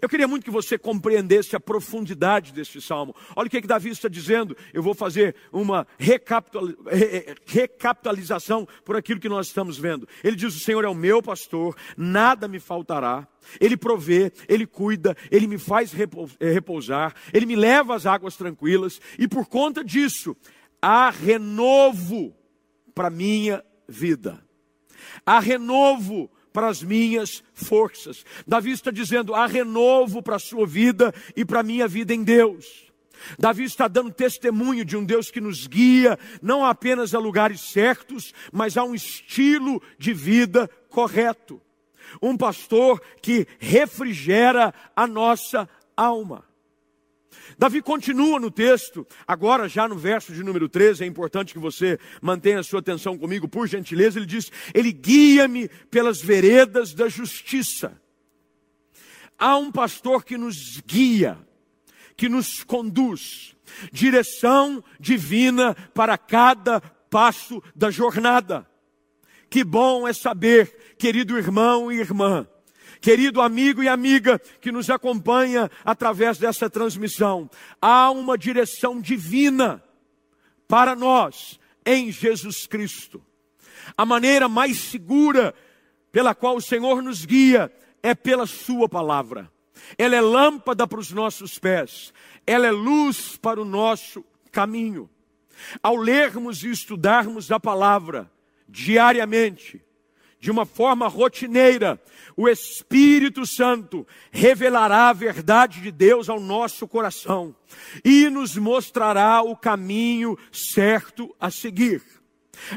Eu 0.00 0.08
queria 0.08 0.28
muito 0.28 0.44
que 0.44 0.50
você 0.50 0.78
compreendesse 0.78 1.56
a 1.56 1.60
profundidade 1.60 2.52
deste 2.52 2.80
salmo. 2.80 3.14
Olha 3.34 3.46
o 3.46 3.50
que, 3.50 3.56
é 3.56 3.60
que 3.60 3.66
Davi 3.66 3.90
está 3.90 4.08
dizendo. 4.08 4.56
Eu 4.72 4.80
vou 4.82 4.94
fazer 4.94 5.34
uma 5.52 5.86
recapitalização 5.98 8.66
por 8.84 8.96
aquilo 8.96 9.20
que 9.20 9.28
nós 9.28 9.48
estamos 9.48 9.76
vendo. 9.78 10.08
Ele 10.22 10.36
diz: 10.36 10.54
O 10.54 10.60
Senhor 10.60 10.84
é 10.84 10.88
o 10.88 10.94
meu 10.94 11.20
pastor, 11.22 11.74
nada 11.96 12.46
me 12.46 12.60
faltará. 12.60 13.26
Ele 13.60 13.76
provê, 13.76 14.32
ele 14.48 14.64
cuida, 14.66 15.16
ele 15.30 15.48
me 15.48 15.58
faz 15.58 15.92
eh, 15.94 16.52
repousar, 16.52 17.12
ele 17.32 17.44
me 17.44 17.56
leva 17.56 17.96
às 17.96 18.06
águas 18.06 18.36
tranquilas, 18.36 19.00
e 19.18 19.26
por 19.26 19.46
conta 19.46 19.82
disso, 19.82 20.36
há 20.80 21.10
renovo 21.10 22.32
para 22.94 23.10
minha 23.10 23.64
vida. 23.88 24.40
Há 25.26 25.40
renovo 25.40 26.30
para 26.52 26.68
as 26.68 26.82
minhas 26.82 27.42
forças. 27.54 28.24
Davi 28.46 28.72
está 28.72 28.90
dizendo: 28.90 29.34
há 29.34 29.46
renovo 29.46 30.22
para 30.22 30.36
a 30.36 30.40
sua 30.40 30.66
vida 30.66 31.14
e 31.36 31.44
para 31.44 31.60
a 31.60 31.64
minha 31.64 31.88
vida 31.88 32.14
em 32.14 32.22
Deus. 32.22 32.92
Davi 33.38 33.64
está 33.64 33.86
dando 33.86 34.10
testemunho 34.10 34.84
de 34.84 34.96
um 34.96 35.04
Deus 35.04 35.30
que 35.30 35.40
nos 35.40 35.66
guia, 35.66 36.18
não 36.40 36.64
apenas 36.64 37.14
a 37.14 37.18
lugares 37.18 37.60
certos, 37.60 38.34
mas 38.52 38.76
a 38.76 38.84
um 38.84 38.94
estilo 38.94 39.80
de 39.98 40.12
vida 40.12 40.68
correto. 40.88 41.60
um 42.20 42.36
pastor 42.36 43.00
que 43.22 43.46
refrigera 43.58 44.74
a 44.94 45.06
nossa 45.06 45.68
alma. 45.96 46.44
Davi 47.58 47.82
continua 47.82 48.38
no 48.38 48.50
texto, 48.50 49.06
agora 49.26 49.68
já 49.68 49.88
no 49.88 49.96
verso 49.96 50.32
de 50.32 50.42
número 50.42 50.68
13, 50.68 51.04
é 51.04 51.06
importante 51.06 51.52
que 51.52 51.58
você 51.58 51.98
mantenha 52.20 52.60
a 52.60 52.62
sua 52.62 52.80
atenção 52.80 53.16
comigo, 53.16 53.48
por 53.48 53.66
gentileza. 53.66 54.18
Ele 54.18 54.26
diz: 54.26 54.50
Ele 54.74 54.92
guia-me 54.92 55.68
pelas 55.90 56.20
veredas 56.20 56.92
da 56.94 57.08
justiça. 57.08 58.00
Há 59.38 59.56
um 59.56 59.72
pastor 59.72 60.24
que 60.24 60.38
nos 60.38 60.80
guia, 60.86 61.38
que 62.16 62.28
nos 62.28 62.62
conduz, 62.62 63.56
direção 63.92 64.82
divina 65.00 65.74
para 65.94 66.16
cada 66.16 66.80
passo 66.80 67.62
da 67.74 67.90
jornada. 67.90 68.66
Que 69.50 69.62
bom 69.62 70.08
é 70.08 70.12
saber, 70.12 70.94
querido 70.96 71.36
irmão 71.36 71.92
e 71.92 71.98
irmã, 71.98 72.46
querido 73.02 73.40
amigo 73.40 73.82
e 73.82 73.88
amiga 73.88 74.38
que 74.60 74.70
nos 74.70 74.88
acompanha 74.88 75.68
através 75.84 76.38
dessa 76.38 76.70
transmissão, 76.70 77.50
há 77.80 78.10
uma 78.12 78.38
direção 78.38 79.00
divina 79.00 79.82
para 80.68 80.94
nós 80.94 81.58
em 81.84 82.12
Jesus 82.12 82.64
Cristo. 82.66 83.20
A 83.96 84.06
maneira 84.06 84.48
mais 84.48 84.78
segura 84.78 85.52
pela 86.12 86.32
qual 86.32 86.56
o 86.56 86.62
Senhor 86.62 87.02
nos 87.02 87.24
guia 87.24 87.72
é 88.02 88.14
pela 88.14 88.46
Sua 88.46 88.88
palavra. 88.88 89.50
Ela 89.98 90.14
é 90.14 90.20
lâmpada 90.20 90.86
para 90.86 91.00
os 91.00 91.10
nossos 91.10 91.58
pés, 91.58 92.14
ela 92.46 92.68
é 92.68 92.70
luz 92.70 93.36
para 93.36 93.60
o 93.60 93.64
nosso 93.64 94.24
caminho. 94.52 95.10
Ao 95.82 95.96
lermos 95.96 96.62
e 96.62 96.70
estudarmos 96.70 97.50
a 97.50 97.58
palavra, 97.58 98.30
diariamente, 98.68 99.82
de 100.42 100.50
uma 100.50 100.66
forma 100.66 101.06
rotineira, 101.06 102.02
o 102.36 102.48
Espírito 102.48 103.46
Santo 103.46 104.04
revelará 104.32 105.08
a 105.08 105.12
verdade 105.12 105.80
de 105.80 105.92
Deus 105.92 106.28
ao 106.28 106.40
nosso 106.40 106.88
coração 106.88 107.54
e 108.04 108.28
nos 108.28 108.56
mostrará 108.56 109.40
o 109.40 109.56
caminho 109.56 110.36
certo 110.50 111.32
a 111.38 111.48
seguir. 111.48 112.02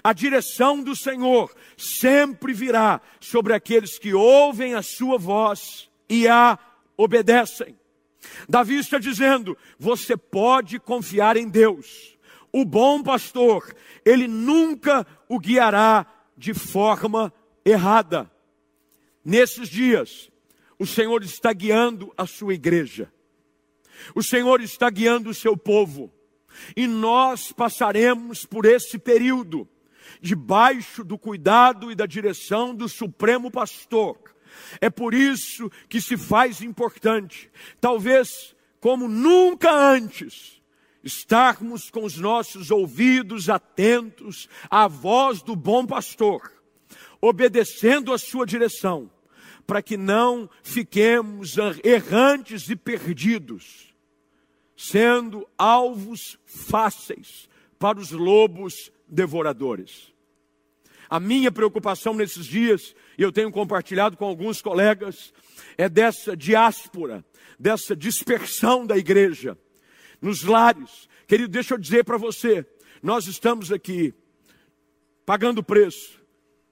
A 0.04 0.13
direção 0.13 0.84
do 0.84 0.95
Senhor 0.95 1.51
sempre 1.75 2.54
virá 2.54 3.01
sobre 3.19 3.51
aqueles 3.51 3.97
que 3.97 4.13
ouvem 4.13 4.75
a 4.75 4.84
sua 4.84 5.17
voz 5.17 5.89
e 6.08 6.28
a 6.28 6.60
obedecem. 6.95 7.75
Davi 8.47 8.78
está 8.78 8.99
dizendo: 8.99 9.58
você 9.80 10.15
pode 10.15 10.80
confiar 10.80 11.36
em 11.36 11.49
Deus 11.49 12.15
o 12.54 12.63
bom 12.63 13.01
pastor, 13.01 13.75
ele 14.06 14.28
nunca 14.28 15.06
o 15.28 15.39
guiará 15.39 16.06
de 16.38 16.54
forma 16.54 17.34
errada. 17.65 18.32
Nesses 19.23 19.67
dias, 19.67 20.30
o 20.78 20.86
Senhor 20.86 21.23
está 21.23 21.51
guiando 21.51 22.13
a 22.15 22.28
sua 22.28 22.54
igreja, 22.54 23.12
o 24.13 24.21
Senhor 24.21 24.62
está 24.62 24.89
guiando 24.89 25.32
o 25.32 25.34
seu 25.34 25.58
povo, 25.58 26.13
e 26.75 26.88
nós 26.88 27.51
passaremos 27.51 28.45
por 28.45 28.65
esse 28.65 28.99
período, 28.99 29.67
debaixo 30.21 31.04
do 31.04 31.17
cuidado 31.17 31.91
e 31.91 31.95
da 31.95 32.06
direção 32.06 32.75
do 32.75 32.88
Supremo 32.88 33.49
Pastor. 33.49 34.17
É 34.80 34.89
por 34.89 35.13
isso 35.13 35.69
que 35.89 35.99
se 35.99 36.15
faz 36.15 36.62
importante, 36.62 37.51
talvez 37.82 38.56
como 38.80 39.08
nunca 39.08 39.71
antes, 39.71 40.62
estarmos 41.04 41.89
com 41.89 42.04
os 42.04 42.17
nossos 42.17 42.71
ouvidos 42.71 43.49
atentos 43.49 44.47
à 44.69 44.88
voz 44.88 45.41
do 45.41 45.56
bom 45.56 45.86
pastor, 45.86 46.55
obedecendo 47.28 48.14
a 48.14 48.18
sua 48.18 48.46
direção, 48.46 49.10
para 49.66 49.82
que 49.82 49.98
não 49.98 50.48
fiquemos 50.62 51.56
errantes 51.84 52.70
e 52.70 52.76
perdidos, 52.76 53.96
sendo 54.78 55.48
alvos 55.58 56.38
fáceis 56.46 57.50
para 57.80 58.00
os 58.00 58.12
lobos 58.12 58.92
devoradores. 59.08 60.14
A 61.10 61.20
minha 61.20 61.52
preocupação 61.52 62.14
nesses 62.14 62.46
dias, 62.46 62.96
e 63.18 63.24
eu 63.24 63.32
tenho 63.32 63.52
compartilhado 63.52 64.18
com 64.18 64.26
alguns 64.26 64.62
colegas, 64.62 65.34
é 65.78 65.90
dessa 65.90 66.38
diáspora, 66.38 67.26
dessa 67.60 67.96
dispersão 67.96 68.86
da 68.86 68.98
igreja 68.98 69.58
nos 70.22 70.44
lares. 70.44 71.08
Querido, 71.28 71.50
deixa 71.50 71.74
eu 71.74 71.80
dizer 71.80 72.04
para 72.04 72.18
você, 72.18 72.66
nós 73.02 73.26
estamos 73.26 73.72
aqui 73.72 74.14
pagando 75.26 75.64
preço, 75.64 76.25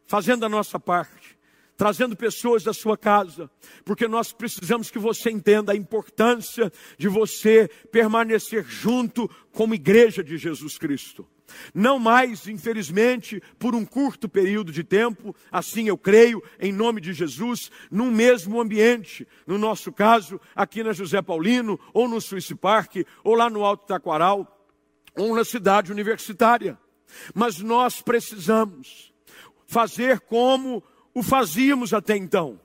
fazendo 0.06 0.46
a 0.46 0.50
nossa 0.50 0.80
parte, 0.80 1.38
trazendo 1.76 2.16
pessoas 2.16 2.64
da 2.64 2.74
sua 2.74 2.98
casa, 2.98 3.50
porque 3.84 4.08
nós 4.08 4.32
precisamos 4.32 4.92
que 4.92 5.00
você 5.00 5.32
entenda 5.32 5.72
a 5.72 5.76
importância 5.76 6.72
de 6.98 7.08
você 7.08 7.70
permanecer 7.92 8.64
junto 8.66 9.30
como 9.52 9.74
igreja 9.74 10.24
de 10.24 10.38
Jesus 10.38 10.78
Cristo. 10.78 11.28
Não 11.74 12.00
mais, 12.00 12.48
infelizmente, 12.48 13.42
por 13.60 13.76
um 13.76 13.86
curto 13.86 14.28
período 14.30 14.72
de 14.72 14.84
tempo, 14.84 15.36
assim 15.52 15.88
eu 15.88 15.98
creio, 15.98 16.42
em 16.60 16.72
nome 16.72 17.02
de 17.02 17.14
Jesus, 17.14 17.70
num 17.92 18.12
mesmo 18.12 18.60
ambiente. 18.60 19.28
No 19.46 19.58
nosso 19.58 19.92
caso, 19.92 20.40
aqui 20.56 20.84
na 20.84 20.94
José 20.94 21.22
Paulino, 21.22 21.80
ou 21.94 22.08
no 22.08 22.20
Suíce 22.22 22.56
Park, 22.56 22.98
ou 23.24 23.36
lá 23.36 23.50
no 23.50 23.64
Alto 23.64 23.86
Taquaral, 23.86 24.68
ou 25.16 25.36
na 25.36 25.44
cidade 25.44 25.92
universitária. 25.92 26.78
Mas 27.34 27.60
nós 27.60 28.02
precisamos 28.02 29.13
fazer 29.74 30.20
como 30.20 30.84
o 31.16 31.24
fazíamos 31.24 31.94
até 31.94 32.16
então 32.16 32.60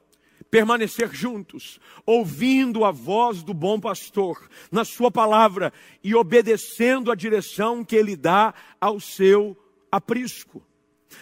permanecer 0.51 1.13
juntos, 1.13 1.79
ouvindo 2.07 2.83
a 2.83 2.91
voz 2.91 3.43
do 3.43 3.53
bom 3.53 3.79
pastor 3.79 4.49
na 4.73 4.83
sua 4.83 5.11
palavra 5.11 5.73
e 6.03 6.15
obedecendo 6.15 7.13
a 7.13 7.15
direção 7.15 7.85
que 7.85 7.95
ele 7.95 8.17
dá 8.17 8.55
ao 8.81 8.99
seu 8.99 9.55
aprisco. 9.93 10.63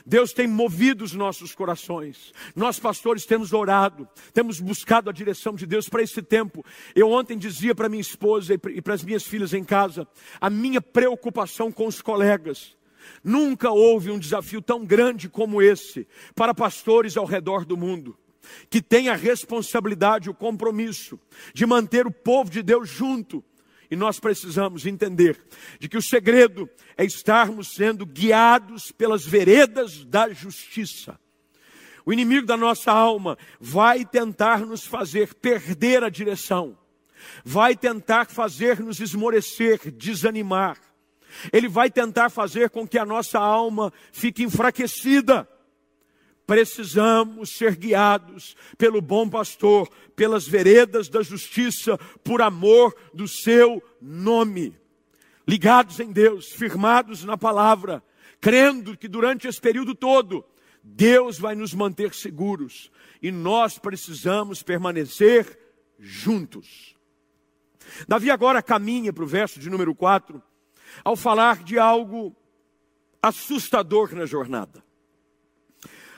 Deus 0.05 0.33
tem 0.33 0.47
movido 0.47 1.05
os 1.05 1.13
nossos 1.13 1.55
corações. 1.55 2.33
Nós, 2.55 2.79
pastores, 2.79 3.25
temos 3.25 3.53
orado, 3.53 4.09
temos 4.33 4.61
buscado 4.61 5.11
a 5.11 5.13
direção 5.13 5.55
de 5.55 5.67
Deus 5.67 5.89
para 5.89 6.03
esse 6.03 6.23
tempo. 6.23 6.65
Eu 6.95 7.11
ontem 7.11 7.37
dizia 7.37 7.75
para 7.75 7.89
minha 7.89 8.01
esposa 8.01 8.55
e 8.55 8.81
para 8.81 8.95
as 8.95 9.03
minhas 9.03 9.25
filhas 9.25 9.53
em 9.53 9.65
casa, 9.65 10.07
a 10.41 10.51
minha 10.51 10.81
preocupação 10.81 11.73
com 11.73 11.87
os 11.87 12.01
colegas. 12.01 12.76
Nunca 13.23 13.71
houve 13.71 14.11
um 14.11 14.19
desafio 14.19 14.63
tão 14.63 14.85
grande 14.85 15.29
como 15.29 15.61
esse 15.61 16.07
para 16.35 16.55
pastores 16.55 17.17
ao 17.17 17.25
redor 17.25 17.65
do 17.65 17.77
mundo 17.77 18.17
que 18.69 18.81
tem 18.81 19.09
a 19.09 19.15
responsabilidade, 19.15 20.31
o 20.31 20.35
compromisso 20.35 21.19
de 21.55 21.67
manter 21.67 22.07
o 22.07 22.13
povo 22.13 22.51
de 22.51 22.63
Deus 22.63 22.89
junto. 22.89 23.45
E 23.91 23.95
nós 23.95 24.19
precisamos 24.19 24.85
entender 24.85 25.41
de 25.79 25.89
que 25.89 25.97
o 25.97 26.03
segredo 26.03 26.69
é 26.97 27.05
estarmos 27.05 27.75
sendo 27.75 28.05
guiados 28.05 28.91
pelas 28.91 29.25
veredas 29.25 30.05
da 30.05 30.29
justiça. 30.33 31.19
O 32.05 32.13
inimigo 32.13 32.47
da 32.47 32.57
nossa 32.57 32.93
alma 32.93 33.39
vai 33.61 34.05
tentar 34.05 34.61
nos 34.61 34.85
fazer 34.85 35.35
perder 35.35 36.03
a 36.03 36.09
direção, 36.09 36.77
vai 37.45 37.77
tentar 37.77 38.27
fazer-nos 38.27 39.01
esmorecer, 39.01 39.93
desanimar. 39.93 40.79
Ele 41.53 41.69
vai 41.69 41.91
tentar 41.91 42.31
fazer 42.31 42.71
com 42.71 42.87
que 42.87 42.99
a 42.99 43.05
nossa 43.05 43.39
alma 43.39 43.93
fique 44.13 44.43
enfraquecida 44.43 45.49
precisamos 46.47 47.51
ser 47.57 47.75
guiados 47.75 48.57
pelo 48.79 49.03
bom 49.03 49.29
pastor, 49.29 49.91
pelas 50.15 50.47
veredas 50.47 51.09
da 51.09 51.23
justiça, 51.23 51.99
por 52.23 52.41
amor 52.41 52.95
do 53.13 53.27
seu 53.27 53.83
nome. 54.01 54.79
Ligados 55.47 55.99
em 55.99 56.13
Deus, 56.13 56.53
firmados 56.53 57.25
na 57.25 57.37
palavra, 57.37 58.03
crendo 58.41 58.97
que 58.97 59.09
durante 59.09 59.49
esse 59.49 59.61
período 59.61 59.95
todo, 59.95 60.45
Deus 60.83 61.39
vai 61.39 61.57
nos 61.57 61.75
manter 61.75 62.15
seguros 62.15 62.93
e 63.21 63.33
nós 63.33 63.79
precisamos 63.79 64.63
permanecer 64.63 65.59
juntos. 65.99 66.95
Davi 68.07 68.31
agora 68.31 68.63
caminha 68.63 69.13
para 69.13 69.25
o 69.25 69.29
verso 69.29 69.59
de 69.59 69.71
número 69.71 69.95
4, 69.95 70.43
ao 71.05 71.17
falar 71.17 71.63
de 71.63 71.79
algo 71.79 72.35
assustador 73.23 74.15
na 74.15 74.27
jornada. 74.27 74.85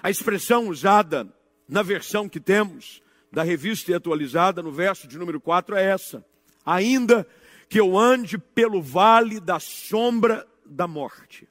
A 0.03 0.11
expressão 0.11 0.69
usada 0.69 1.29
na 1.69 1.83
versão 1.83 2.29
que 2.29 2.41
temos 2.41 3.03
da 3.31 3.43
revista 3.43 3.91
e 3.91 3.95
atualizada, 3.95 4.63
no 4.63 4.73
verso 4.73 5.07
de 5.07 5.19
número 5.19 5.41
4, 5.41 5.77
é 5.77 5.85
essa: 5.85 6.25
Ainda 6.65 7.27
que 7.69 7.79
eu 7.79 7.99
ande 7.99 8.39
pelo 8.39 8.81
vale 8.81 9.41
da 9.41 9.61
sombra 9.61 10.47
da 10.65 10.87
morte. 10.87 11.49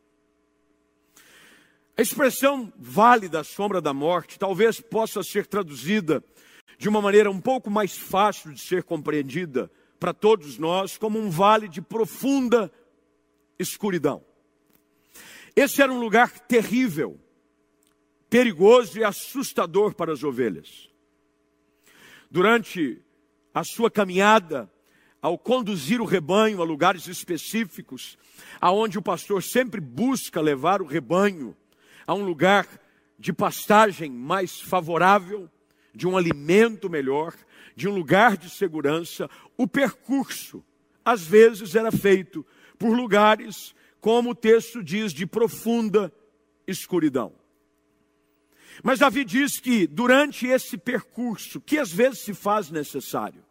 A 1.98 2.02
expressão 2.02 2.72
vale 2.78 3.28
da 3.28 3.44
sombra 3.44 3.82
da 3.82 3.94
morte 3.94 4.38
talvez 4.38 4.80
possa 4.80 5.24
ser 5.24 5.48
traduzida 5.48 6.24
de 6.78 6.88
uma 6.88 7.02
maneira 7.02 7.30
um 7.32 7.42
pouco 7.42 7.72
mais 7.72 7.98
fácil 7.98 8.54
de 8.54 8.62
ser 8.62 8.84
compreendida 8.84 9.70
para 10.00 10.13
todos 10.13 10.60
nós 10.60 10.96
como 10.96 11.18
um 11.18 11.30
vale 11.30 11.68
de 11.68 11.82
profunda 11.82 12.72
escuridão. 13.60 14.24
Esse 15.56 15.82
era 15.82 15.91
um 15.91 16.00
lugar 16.00 16.39
terrível 16.41 17.20
perigoso 18.30 19.00
e 19.00 19.04
assustador 19.04 19.93
para 19.93 20.12
as 20.12 20.24
ovelhas. 20.24 20.89
Durante 22.30 23.02
a 23.54 23.63
sua 23.63 23.89
caminhada, 23.89 24.70
ao 25.22 25.38
conduzir 25.38 26.02
o 26.02 26.06
rebanho 26.06 26.62
a 26.62 26.65
lugares 26.65 27.08
específicos, 27.08 28.17
aonde 28.62 29.00
o 29.00 29.02
pastor 29.02 29.41
sempre 29.41 29.82
busca 29.82 30.41
levar 30.41 30.82
o 30.82 30.86
rebanho 30.86 31.56
a 32.06 32.13
um 32.13 32.24
lugar 32.24 32.67
de 33.17 33.34
pastagem 33.34 34.12
mais 34.12 34.62
favorável, 34.62 35.50
de 35.93 36.08
um 36.08 36.15
alimento 36.15 36.89
melhor, 36.89 37.34
de 37.76 37.88
um 37.88 37.96
lugar 37.96 38.38
de 38.38 38.50
segurança, 38.50 39.30
o 39.58 39.67
percurso 39.67 40.63
às 41.04 41.26
vezes 41.26 41.74
era 41.74 41.91
feito 41.91 42.46
por 42.78 42.96
lugares, 42.96 43.76
como 44.00 44.32
o 44.32 44.36
texto 44.36 44.84
diz, 44.84 45.13
de 45.13 45.26
profunda 45.26 46.12
escuridão. 46.66 47.34
Mas 48.84 49.00
Davi 49.00 49.26
diz 49.26 49.60
que 49.60 49.88
durante 49.88 50.46
esse 50.48 50.78
percurso, 50.78 51.60
que 51.60 51.78
às 51.78 51.92
vezes 51.92 52.20
se 52.20 52.34
faz 52.34 52.70
necessário, 52.70 53.44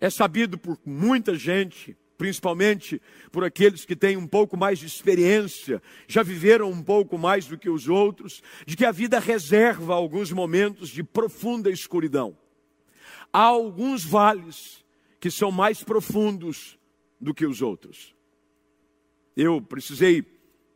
é 0.00 0.10
sabido 0.10 0.58
por 0.58 0.78
muita 0.84 1.34
gente, 1.34 1.96
principalmente 2.16 3.00
por 3.32 3.44
aqueles 3.44 3.84
que 3.84 3.96
têm 3.96 4.16
um 4.16 4.26
pouco 4.26 4.56
mais 4.56 4.78
de 4.78 4.86
experiência, 4.86 5.82
já 6.06 6.22
viveram 6.22 6.70
um 6.70 6.82
pouco 6.82 7.16
mais 7.16 7.46
do 7.46 7.56
que 7.56 7.70
os 7.70 7.88
outros, 7.88 8.42
de 8.66 8.76
que 8.76 8.84
a 8.84 8.92
vida 8.92 9.18
reserva 9.18 9.94
alguns 9.94 10.30
momentos 10.30 10.90
de 10.90 11.02
profunda 11.02 11.70
escuridão. 11.70 12.36
Há 13.32 13.44
alguns 13.44 14.04
vales 14.04 14.84
que 15.18 15.30
são 15.30 15.50
mais 15.50 15.82
profundos 15.82 16.78
do 17.20 17.34
que 17.34 17.46
os 17.46 17.60
outros. 17.60 18.14
Eu 19.36 19.60
precisei, 19.60 20.24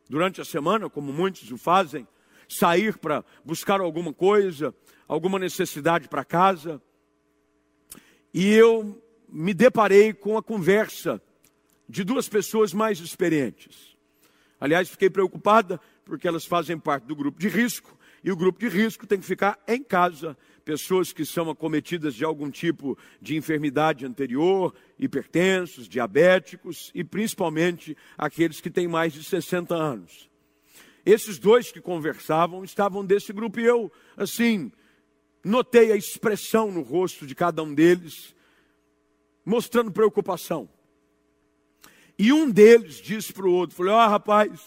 durante 0.09 0.41
a 0.41 0.45
semana, 0.45 0.91
como 0.91 1.13
muitos 1.13 1.51
o 1.51 1.57
fazem, 1.57 2.07
sair 2.49 2.97
para 2.99 3.25
buscar 3.45 3.81
alguma 3.81 4.13
coisa, 4.13 4.75
alguma 5.09 5.39
necessidade 5.39 6.09
para 6.09 6.25
casa. 6.25 6.81
E 8.33 8.53
eu 8.53 9.03
me 9.29 9.55
deparei 9.55 10.13
com 10.13 10.37
a 10.37 10.43
conversa 10.43 11.21
de 11.89 12.05
duas 12.05 12.29
pessoas 12.29 12.73
mais 12.73 13.01
experientes. 13.01 13.97
Aliás, 14.61 14.89
fiquei 14.89 15.11
preocupada 15.11 15.81
porque 16.05 16.29
elas 16.29 16.45
fazem 16.45 16.79
parte 16.79 17.05
do 17.05 17.17
grupo 17.17 17.39
de 17.39 17.49
risco 17.49 17.97
e 18.23 18.31
o 18.33 18.37
grupo 18.37 18.59
de 18.59 18.69
risco 18.69 19.07
tem 19.07 19.19
que 19.19 19.27
ficar 19.27 19.63
em 19.67 19.83
casa. 19.83 20.37
Pessoas 20.65 21.13
que 21.13 21.27
são 21.27 21.51
acometidas 21.51 22.15
de 22.15 22.25
algum 22.25 22.51
tipo 22.51 22.97
de 23.21 23.37
enfermidade 23.37 24.07
anterior, 24.07 24.75
hipertensos, 24.99 25.87
diabéticos 25.87 26.91
e 26.95 27.05
principalmente 27.05 27.97
aqueles 28.17 28.61
que 28.61 28.71
têm 28.71 28.89
mais 28.89 29.13
de 29.13 29.23
60 29.23 29.75
anos. 29.75 30.31
Esses 31.05 31.39
dois 31.39 31.71
que 31.71 31.83
conversavam 31.83 32.65
estavam 32.65 33.05
desse 33.05 33.33
grupo 33.33 33.61
e 33.61 33.65
eu, 33.65 33.93
assim, 34.17 34.73
notei 35.45 35.93
a 35.93 35.97
expressão 35.97 36.71
no 36.73 36.81
rosto 36.81 37.27
de 37.27 37.35
cada 37.35 37.63
um 37.63 37.75
deles, 37.75 38.35
mostrando 39.45 39.93
preocupação. 39.93 40.67
E 42.19 42.33
um 42.33 42.51
deles 42.51 42.97
disse 43.03 43.33
para 43.33 43.47
o 43.47 43.53
outro: 43.53 43.77
falou, 43.77 43.93
ó 43.93 44.07
oh, 44.07 44.09
rapaz, 44.09 44.61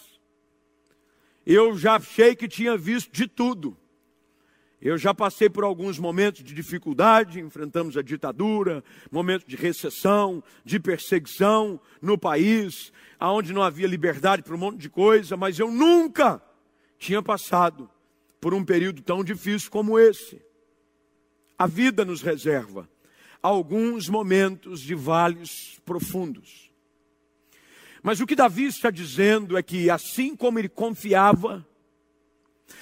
eu 1.44 1.76
já 1.76 1.96
achei 1.96 2.36
que 2.36 2.46
tinha 2.46 2.76
visto 2.76 3.10
de 3.10 3.26
tudo. 3.26 3.76
Eu 4.80 4.96
já 4.96 5.12
passei 5.12 5.50
por 5.50 5.64
alguns 5.64 5.98
momentos 5.98 6.44
de 6.44 6.54
dificuldade, 6.54 7.40
enfrentamos 7.40 7.96
a 7.96 8.02
ditadura, 8.02 8.84
momentos 9.10 9.46
de 9.46 9.56
recessão, 9.56 10.42
de 10.64 10.78
perseguição 10.78 11.80
no 12.00 12.16
país, 12.16 12.92
aonde 13.18 13.52
não 13.52 13.62
havia 13.62 13.88
liberdade 13.88 14.42
para 14.42 14.54
um 14.54 14.58
monte 14.58 14.78
de 14.78 14.88
coisa, 14.88 15.36
mas 15.36 15.58
eu 15.58 15.70
nunca 15.70 16.40
tinha 16.96 17.20
passado 17.20 17.90
por 18.40 18.54
um 18.54 18.64
período 18.64 19.02
tão 19.02 19.24
difícil 19.24 19.68
como 19.68 19.98
esse. 19.98 20.40
A 21.58 21.66
vida 21.66 22.04
nos 22.04 22.22
reserva 22.22 22.88
alguns 23.42 24.08
momentos 24.08 24.80
de 24.80 24.94
vales 24.94 25.80
profundos. 25.84 26.70
Mas 28.02 28.20
o 28.20 28.26
que 28.26 28.36
Davi 28.36 28.66
está 28.66 28.90
dizendo 28.90 29.56
é 29.56 29.62
que, 29.62 29.90
assim 29.90 30.36
como 30.36 30.58
ele 30.58 30.68
confiava 30.68 31.66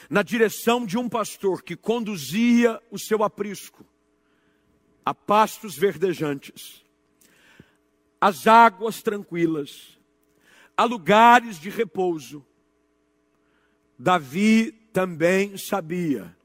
na 0.09 0.23
direção 0.23 0.85
de 0.85 0.99
um 0.99 1.09
pastor 1.09 1.63
que 1.63 1.77
conduzia 1.77 2.81
o 2.91 2.99
seu 2.99 3.23
aprisco 3.23 3.85
a 5.05 5.15
pastos 5.15 5.77
verdejantes, 5.77 6.85
às 8.21 8.47
águas 8.47 9.03
tranquilas, 9.03 9.99
a 10.77 10.85
lugares 10.85 11.61
de 11.61 11.71
repouso, 11.71 12.45
Davi 13.99 14.73
também 14.93 15.57
sabia 15.57 16.37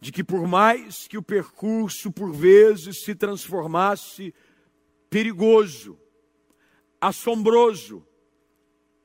de 0.00 0.12
que, 0.12 0.22
por 0.22 0.46
mais 0.46 1.06
que 1.08 1.18
o 1.18 1.22
percurso 1.22 2.10
por 2.12 2.32
vezes 2.32 3.02
se 3.02 3.14
transformasse 3.14 4.34
perigoso, 5.08 5.98
assombroso. 7.00 8.06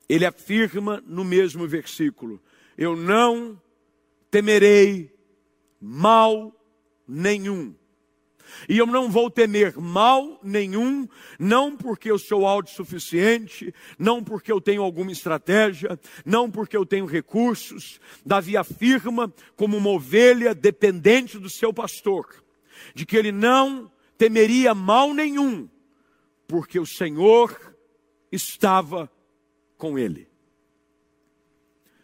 Ele 0.08 0.26
afirma 0.26 1.02
no 1.06 1.24
mesmo 1.24 1.66
versículo: 1.66 2.42
Eu 2.76 2.96
não 2.96 3.60
temerei 4.30 5.14
mal 5.80 6.54
nenhum. 7.06 7.74
E 8.68 8.78
eu 8.78 8.86
não 8.86 9.10
vou 9.10 9.30
temer 9.30 9.76
mal 9.78 10.38
nenhum, 10.42 11.08
não 11.38 11.76
porque 11.76 12.10
eu 12.10 12.18
sou 12.18 12.46
autossuficiente, 12.46 13.74
não 13.98 14.22
porque 14.22 14.52
eu 14.52 14.60
tenho 14.60 14.82
alguma 14.82 15.10
estratégia, 15.10 15.98
não 16.24 16.50
porque 16.50 16.76
eu 16.76 16.86
tenho 16.86 17.06
recursos. 17.06 18.00
Davi 18.24 18.56
afirma, 18.56 19.32
como 19.56 19.76
uma 19.76 19.90
ovelha 19.90 20.54
dependente 20.54 21.38
do 21.38 21.50
seu 21.50 21.72
pastor, 21.72 22.26
de 22.94 23.06
que 23.06 23.16
ele 23.16 23.32
não 23.32 23.90
temeria 24.16 24.74
mal 24.74 25.12
nenhum, 25.12 25.68
porque 26.46 26.78
o 26.78 26.86
Senhor 26.86 27.74
estava 28.30 29.10
com 29.76 29.98
ele. 29.98 30.31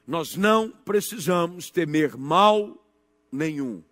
Nós 0.09 0.35
não 0.35 0.71
precisamos 0.71 1.71
temer 1.71 2.17
mal 2.17 2.83
nenhum. 3.31 3.85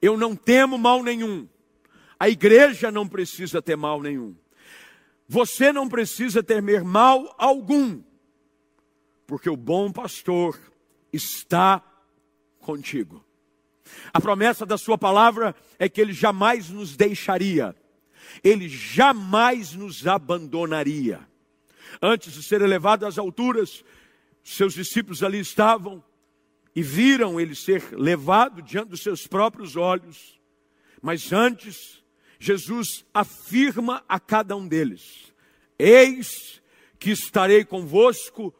Eu 0.00 0.16
não 0.16 0.34
temo 0.34 0.78
mal 0.78 1.02
nenhum. 1.02 1.46
A 2.18 2.28
igreja 2.28 2.90
não 2.90 3.06
precisa 3.06 3.60
ter 3.60 3.76
mal 3.76 4.00
nenhum. 4.00 4.34
Você 5.28 5.70
não 5.70 5.88
precisa 5.88 6.42
temer 6.42 6.82
mal 6.82 7.34
algum, 7.38 8.02
porque 9.26 9.50
o 9.50 9.56
bom 9.56 9.92
pastor 9.92 10.58
está 11.12 11.80
contigo. 12.58 13.24
A 14.12 14.20
promessa 14.20 14.66
da 14.66 14.78
Sua 14.78 14.96
palavra 14.96 15.54
é 15.78 15.88
que 15.88 16.00
Ele 16.00 16.12
jamais 16.12 16.70
nos 16.70 16.96
deixaria 16.96 17.76
ele 18.42 18.68
jamais 18.68 19.74
nos 19.74 20.06
abandonaria. 20.06 21.20
Antes 22.00 22.32
de 22.32 22.42
ser 22.42 22.62
elevado 22.62 23.06
às 23.06 23.18
alturas, 23.18 23.84
seus 24.44 24.74
discípulos 24.74 25.22
ali 25.22 25.38
estavam 25.40 26.04
e 26.76 26.82
viram 26.82 27.40
ele 27.40 27.54
ser 27.54 27.92
levado 27.92 28.60
diante 28.60 28.90
dos 28.90 29.02
seus 29.02 29.26
próprios 29.26 29.74
olhos. 29.74 30.38
Mas 31.00 31.32
antes, 31.32 32.04
Jesus 32.38 33.04
afirma 33.12 34.04
a 34.06 34.20
cada 34.20 34.54
um 34.54 34.68
deles: 34.68 35.32
Eis 35.78 36.62
que 36.98 37.10
estarei 37.10 37.64
convosco 37.64 38.54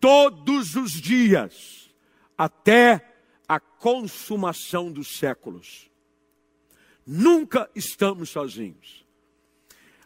todos 0.00 0.74
os 0.74 0.92
dias, 0.92 1.90
até 2.36 3.14
a 3.48 3.60
consumação 3.60 4.90
dos 4.90 5.16
séculos. 5.16 5.90
Nunca 7.06 7.70
estamos 7.74 8.30
sozinhos. 8.30 9.04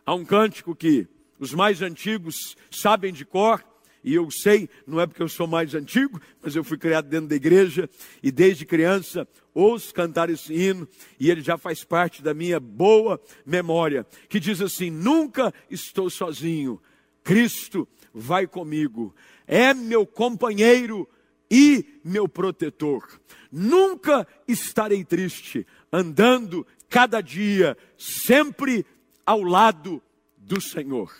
Há 0.04 0.14
um 0.14 0.24
cântico 0.24 0.74
que 0.74 1.06
os 1.38 1.52
mais 1.54 1.80
antigos 1.80 2.56
sabem 2.70 3.12
de 3.12 3.24
cor, 3.24 3.64
e 4.08 4.14
eu 4.14 4.30
sei, 4.30 4.70
não 4.86 4.98
é 4.98 5.06
porque 5.06 5.22
eu 5.22 5.28
sou 5.28 5.46
mais 5.46 5.74
antigo, 5.74 6.18
mas 6.40 6.56
eu 6.56 6.64
fui 6.64 6.78
criado 6.78 7.10
dentro 7.10 7.28
da 7.28 7.36
igreja 7.36 7.90
e 8.22 8.32
desde 8.32 8.64
criança 8.64 9.28
ouço 9.52 9.92
cantar 9.92 10.30
esse 10.30 10.50
hino 10.50 10.88
e 11.20 11.30
ele 11.30 11.42
já 11.42 11.58
faz 11.58 11.84
parte 11.84 12.22
da 12.22 12.32
minha 12.32 12.58
boa 12.58 13.20
memória, 13.44 14.06
que 14.26 14.40
diz 14.40 14.62
assim: 14.62 14.88
Nunca 14.90 15.52
estou 15.70 16.08
sozinho, 16.08 16.80
Cristo 17.22 17.86
vai 18.14 18.46
comigo, 18.46 19.14
é 19.46 19.74
meu 19.74 20.06
companheiro 20.06 21.06
e 21.50 22.00
meu 22.02 22.26
protetor. 22.26 23.20
Nunca 23.52 24.26
estarei 24.48 25.04
triste, 25.04 25.66
andando 25.92 26.66
cada 26.88 27.20
dia, 27.20 27.76
sempre 27.98 28.86
ao 29.26 29.42
lado 29.42 30.02
do 30.38 30.62
Senhor. 30.62 31.12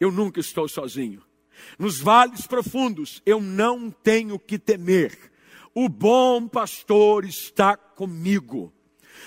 Eu 0.00 0.10
nunca 0.10 0.40
estou 0.40 0.68
sozinho. 0.68 1.25
Nos 1.78 2.00
vales 2.00 2.46
profundos, 2.46 3.22
eu 3.24 3.40
não 3.40 3.90
tenho 3.90 4.38
que 4.38 4.58
temer. 4.58 5.16
O 5.74 5.88
bom 5.88 6.48
pastor 6.48 7.24
está 7.24 7.76
comigo. 7.76 8.72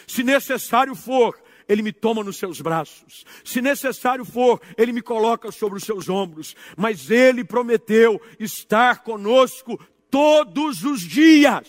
Se 0.08 0.24
necessário 0.24 0.96
for, 0.96 1.40
ele 1.68 1.84
me 1.84 1.94
toma 1.94 2.24
nos 2.24 2.38
seus 2.38 2.60
braços. 2.60 3.24
Se 3.44 3.62
necessário 3.62 4.26
for, 4.26 4.60
ele 4.76 4.92
me 4.92 5.02
coloca 5.02 5.52
sobre 5.52 5.78
os 5.78 5.84
seus 5.84 6.10
ombros. 6.10 6.56
Mas 6.76 7.12
ele 7.12 7.44
prometeu 7.44 8.20
estar 8.40 9.04
conosco 9.04 9.80
todos 10.10 10.84
os 10.84 11.02
dias. 11.02 11.68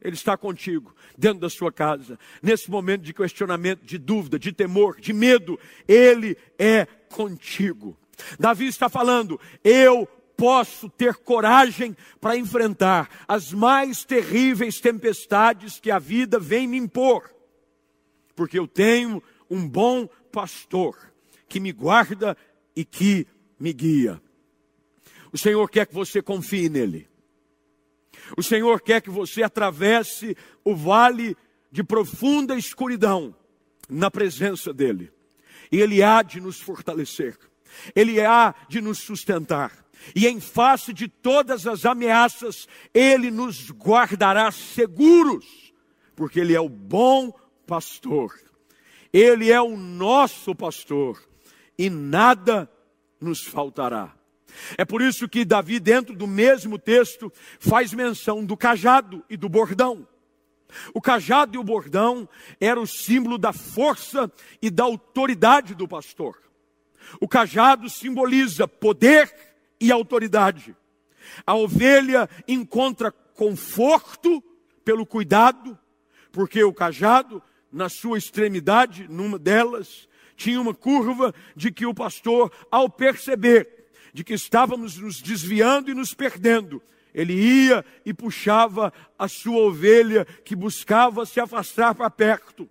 Ele 0.00 0.14
está 0.14 0.36
contigo, 0.36 0.94
dentro 1.16 1.40
da 1.40 1.50
sua 1.50 1.72
casa, 1.72 2.18
nesse 2.40 2.70
momento 2.70 3.02
de 3.02 3.12
questionamento, 3.12 3.84
de 3.84 3.98
dúvida, 3.98 4.38
de 4.38 4.52
temor, 4.52 5.00
de 5.00 5.12
medo, 5.12 5.58
Ele 5.88 6.36
é 6.56 6.86
contigo. 7.10 7.98
Davi 8.38 8.66
está 8.66 8.88
falando: 8.88 9.40
eu 9.62 10.06
posso 10.36 10.88
ter 10.88 11.16
coragem 11.16 11.96
para 12.20 12.36
enfrentar 12.36 13.24
as 13.26 13.52
mais 13.52 14.04
terríveis 14.04 14.80
tempestades 14.80 15.80
que 15.80 15.90
a 15.90 15.98
vida 15.98 16.38
vem 16.38 16.66
me 16.66 16.76
impor, 16.76 17.34
porque 18.36 18.58
eu 18.58 18.68
tenho 18.68 19.22
um 19.50 19.68
bom 19.68 20.06
pastor 20.30 21.12
que 21.48 21.58
me 21.58 21.72
guarda 21.72 22.36
e 22.76 22.84
que 22.84 23.26
me 23.58 23.72
guia. 23.72 24.22
O 25.32 25.38
Senhor 25.38 25.68
quer 25.68 25.86
que 25.86 25.94
você 25.94 26.22
confie 26.22 26.68
nele. 26.68 27.08
O 28.36 28.42
Senhor 28.42 28.80
quer 28.80 29.00
que 29.00 29.10
você 29.10 29.42
atravesse 29.42 30.36
o 30.64 30.74
vale 30.74 31.36
de 31.70 31.82
profunda 31.82 32.56
escuridão 32.56 33.34
na 33.88 34.10
presença 34.10 34.72
dEle. 34.72 35.10
E 35.70 35.80
Ele 35.80 36.02
há 36.02 36.22
de 36.22 36.40
nos 36.40 36.60
fortalecer, 36.60 37.38
Ele 37.94 38.20
há 38.20 38.54
de 38.68 38.80
nos 38.80 38.98
sustentar. 38.98 39.72
E 40.14 40.26
em 40.26 40.40
face 40.40 40.92
de 40.92 41.08
todas 41.08 41.66
as 41.66 41.84
ameaças, 41.84 42.68
Ele 42.94 43.30
nos 43.30 43.70
guardará 43.70 44.50
seguros, 44.50 45.72
porque 46.14 46.40
Ele 46.40 46.54
é 46.54 46.60
o 46.60 46.68
bom 46.68 47.32
pastor, 47.66 48.38
Ele 49.12 49.50
é 49.50 49.60
o 49.60 49.76
nosso 49.76 50.54
pastor, 50.54 51.22
e 51.76 51.90
nada 51.90 52.70
nos 53.20 53.42
faltará. 53.42 54.14
É 54.76 54.84
por 54.84 55.02
isso 55.02 55.28
que 55.28 55.44
Davi, 55.44 55.78
dentro 55.78 56.14
do 56.14 56.26
mesmo 56.26 56.78
texto, 56.78 57.32
faz 57.58 57.92
menção 57.92 58.44
do 58.44 58.56
cajado 58.56 59.24
e 59.28 59.36
do 59.36 59.48
bordão. 59.48 60.06
O 60.92 61.00
cajado 61.00 61.56
e 61.56 61.58
o 61.58 61.64
bordão 61.64 62.28
eram 62.60 62.82
o 62.82 62.86
símbolo 62.86 63.38
da 63.38 63.52
força 63.52 64.30
e 64.60 64.70
da 64.70 64.84
autoridade 64.84 65.74
do 65.74 65.88
pastor. 65.88 66.47
O 67.20 67.28
cajado 67.28 67.88
simboliza 67.88 68.66
poder 68.66 69.32
e 69.80 69.90
autoridade. 69.92 70.76
A 71.46 71.54
ovelha 71.54 72.28
encontra 72.46 73.10
conforto 73.10 74.42
pelo 74.84 75.06
cuidado, 75.06 75.78
porque 76.32 76.62
o 76.64 76.72
cajado, 76.72 77.42
na 77.70 77.88
sua 77.88 78.18
extremidade, 78.18 79.06
numa 79.08 79.38
delas, 79.38 80.08
tinha 80.36 80.60
uma 80.60 80.74
curva 80.74 81.34
de 81.54 81.70
que 81.70 81.84
o 81.84 81.94
pastor, 81.94 82.50
ao 82.70 82.88
perceber 82.88 83.90
de 84.12 84.24
que 84.24 84.34
estávamos 84.34 84.96
nos 84.96 85.20
desviando 85.20 85.90
e 85.90 85.94
nos 85.94 86.14
perdendo, 86.14 86.82
ele 87.14 87.34
ia 87.34 87.84
e 88.04 88.14
puxava 88.14 88.92
a 89.18 89.28
sua 89.28 89.58
ovelha 89.58 90.24
que 90.44 90.54
buscava 90.54 91.26
se 91.26 91.40
afastar 91.40 91.94
para 91.94 92.08
perto. 92.10 92.68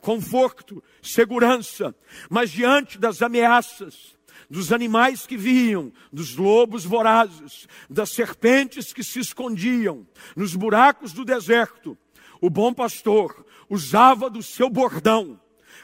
Conforto, 0.00 0.82
segurança, 1.02 1.94
mas 2.28 2.50
diante 2.50 2.98
das 2.98 3.22
ameaças, 3.22 4.16
dos 4.48 4.72
animais 4.72 5.26
que 5.26 5.36
viam, 5.36 5.92
dos 6.12 6.36
lobos 6.36 6.84
vorazes, 6.84 7.68
das 7.88 8.10
serpentes 8.10 8.92
que 8.92 9.04
se 9.04 9.20
escondiam 9.20 10.06
nos 10.34 10.56
buracos 10.56 11.12
do 11.12 11.24
deserto, 11.24 11.96
o 12.40 12.50
bom 12.50 12.72
pastor 12.72 13.44
usava 13.68 14.28
do 14.28 14.42
seu 14.42 14.68
bordão 14.68 15.40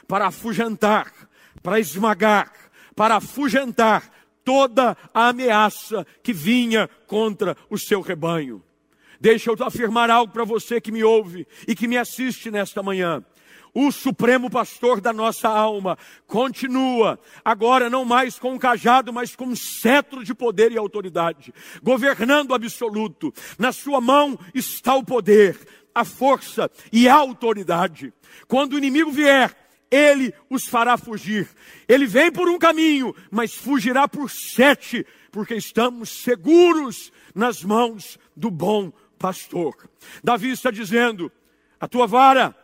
para 0.07 0.27
afugentar, 0.27 1.11
para 1.61 1.79
esmagar, 1.79 2.51
para 2.95 3.17
afugentar 3.17 4.11
toda 4.43 4.97
a 5.13 5.27
ameaça 5.29 6.05
que 6.23 6.33
vinha 6.33 6.89
contra 7.05 7.55
o 7.69 7.77
seu 7.77 8.01
rebanho. 8.01 8.63
Deixa 9.19 9.49
eu 9.49 9.55
afirmar 9.63 10.09
algo 10.09 10.31
para 10.31 10.43
você 10.43 10.79
que 10.79 10.91
me 10.91 11.03
ouve 11.03 11.47
e 11.67 11.75
que 11.75 11.87
me 11.87 11.97
assiste 11.97 12.51
nesta 12.51 12.83
manhã. 12.83 13.23
O 13.79 13.91
supremo 13.91 14.49
pastor 14.49 14.99
da 14.99 15.13
nossa 15.13 15.47
alma 15.47 15.99
continua, 16.25 17.19
agora 17.45 17.91
não 17.91 18.03
mais 18.03 18.39
com 18.39 18.53
um 18.53 18.57
cajado, 18.57 19.13
mas 19.13 19.35
com 19.35 19.45
um 19.45 19.55
cetro 19.55 20.23
de 20.23 20.33
poder 20.33 20.71
e 20.71 20.77
autoridade, 20.79 21.53
governando 21.83 22.55
absoluto. 22.55 23.31
Na 23.55 23.71
sua 23.71 24.01
mão 24.01 24.35
está 24.51 24.95
o 24.95 25.03
poder, 25.03 25.59
a 25.93 26.03
força 26.03 26.71
e 26.91 27.07
a 27.07 27.13
autoridade. 27.13 28.11
Quando 28.47 28.73
o 28.73 28.77
inimigo 28.79 29.11
vier, 29.11 29.55
ele 29.91 30.33
os 30.49 30.65
fará 30.67 30.97
fugir. 30.97 31.47
Ele 31.87 32.07
vem 32.07 32.31
por 32.31 32.49
um 32.49 32.57
caminho, 32.57 33.13
mas 33.29 33.53
fugirá 33.53 34.07
por 34.07 34.31
sete, 34.31 35.05
porque 35.31 35.53
estamos 35.53 36.23
seguros 36.23 37.11
nas 37.35 37.63
mãos 37.63 38.17
do 38.35 38.49
bom 38.49 38.91
pastor. 39.19 39.87
Davi 40.23 40.49
está 40.49 40.71
dizendo: 40.71 41.31
a 41.79 41.87
tua 41.87 42.07
vara, 42.07 42.55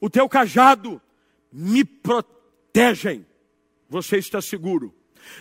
o 0.00 0.08
teu 0.08 0.28
cajado 0.28 1.00
me 1.52 1.84
protegem. 1.84 3.26
Você 3.88 4.18
está 4.18 4.40
seguro. 4.40 4.94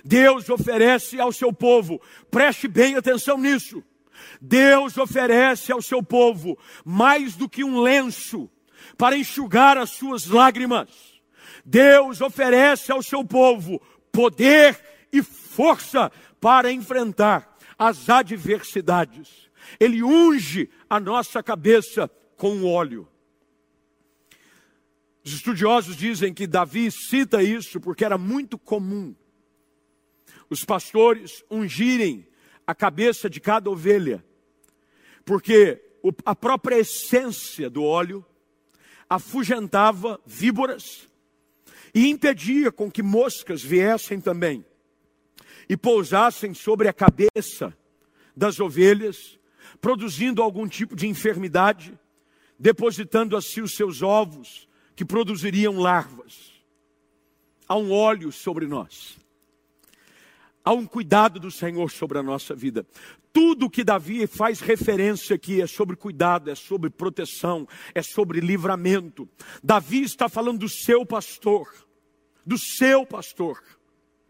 Deus 0.04 0.50
oferece 0.50 1.20
ao 1.20 1.32
seu 1.32 1.54
povo, 1.54 2.02
preste 2.30 2.68
bem 2.68 2.96
atenção 2.96 3.38
nisso. 3.38 3.84
Deus 4.42 4.98
oferece 4.98 5.72
ao 5.72 5.82
seu 5.82 6.04
povo 6.04 6.58
mais 6.84 7.36
do 7.36 7.48
que 7.48 7.64
um 7.64 7.80
lenço 7.80 8.50
para 8.98 9.18
enxugar 9.18 9.78
as 9.78 9.92
suas 9.92 10.28
lágrimas. 10.28 10.90
Deus 11.66 12.20
oferece 12.20 12.92
ao 12.92 13.02
seu 13.02 13.24
povo 13.24 13.82
poder 14.12 14.80
e 15.12 15.22
força 15.22 16.12
para 16.42 16.72
enfrentar 16.72 17.58
as 17.78 18.10
adversidades. 18.10 19.50
Ele 19.80 20.04
unge 20.04 20.70
a 20.90 21.00
nossa 21.00 21.44
cabeça 21.44 22.10
com 22.36 22.66
óleo. 22.66 23.08
Os 25.24 25.34
estudiosos 25.34 25.96
dizem 25.96 26.34
que 26.34 26.48
Davi 26.48 26.90
cita 26.92 27.44
isso 27.44 27.80
porque 27.80 28.06
era 28.06 28.18
muito 28.18 28.58
comum 28.58 29.16
os 30.50 30.66
pastores 30.66 31.44
ungirem 31.50 32.28
a 32.66 32.74
cabeça 32.74 33.30
de 33.30 33.40
cada 33.40 33.70
ovelha, 33.70 34.26
porque 35.24 35.82
a 36.26 36.36
própria 36.36 36.80
essência 36.80 37.70
do 37.70 37.84
óleo 37.84 38.26
afugentava 39.10 40.20
víboras, 40.26 41.08
e 41.94 42.08
impedia 42.08 42.72
com 42.72 42.90
que 42.92 43.02
moscas 43.02 43.64
viessem 43.64 44.22
também 44.22 44.64
e 45.68 45.76
pousassem 45.76 46.54
sobre 46.54 46.88
a 46.88 46.94
cabeça 46.94 47.76
das 48.36 48.60
ovelhas, 48.60 49.40
produzindo 49.82 50.42
algum 50.42 50.68
tipo 50.68 50.96
de 50.96 51.08
enfermidade, 51.08 51.98
depositando 52.60 53.36
assim 53.36 53.62
os 53.62 53.76
seus 53.76 54.04
ovos, 54.04 54.69
que 55.00 55.06
produziriam 55.06 55.80
larvas. 55.80 56.52
Há 57.66 57.78
um 57.78 57.90
óleo 57.90 58.34
sobre 58.34 58.68
nós. 58.68 59.18
Há 60.62 60.74
um 60.74 60.86
cuidado 60.86 61.40
do 61.40 61.50
Senhor 61.50 61.90
sobre 61.90 62.18
a 62.18 62.22
nossa 62.22 62.54
vida. 62.54 62.86
Tudo 63.32 63.70
que 63.70 63.82
Davi 63.82 64.28
faz 64.28 64.60
referência 64.60 65.38
aqui 65.38 65.62
é 65.62 65.68
sobre 65.68 65.96
cuidado, 65.96 66.52
é 66.52 66.56
sobre 66.56 66.90
proteção, 66.90 67.66
é 67.96 68.02
sobre 68.02 68.42
livramento. 68.42 69.26
Davi 69.64 70.04
está 70.04 70.28
falando 70.28 70.60
do 70.60 70.68
seu 70.68 71.06
pastor, 71.06 71.74
do 72.46 72.58
seu 72.58 73.06
pastor. 73.06 73.64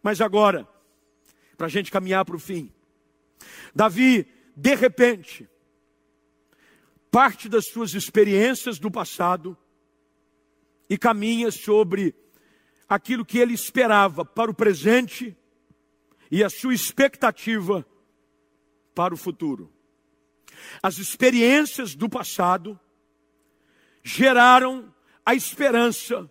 Mas 0.03 0.21
agora, 0.21 0.69
para 1.57 1.65
a 1.65 1.71
gente 1.71 1.89
caminhar 1.89 2.23
para 2.25 2.35
o 2.35 2.39
fim, 2.39 2.71
Davi, 3.73 4.27
de 4.55 4.75
repente, 4.75 5.49
parte 7.09 7.49
das 7.49 7.65
suas 7.69 7.95
experiências 7.95 8.77
do 8.77 8.91
passado 8.91 9.57
e 10.89 10.97
caminha 10.97 11.51
sobre 11.51 12.15
aquilo 12.87 13.25
que 13.25 13.37
ele 13.37 13.53
esperava 13.53 14.25
para 14.25 14.49
o 14.49 14.53
presente 14.53 15.37
e 16.31 16.43
a 16.43 16.49
sua 16.49 16.73
expectativa 16.73 17.85
para 18.95 19.13
o 19.13 19.17
futuro. 19.17 19.71
As 20.81 20.97
experiências 20.97 21.95
do 21.95 22.09
passado 22.09 22.79
geraram 24.03 24.93
a 25.25 25.35
esperança 25.35 26.29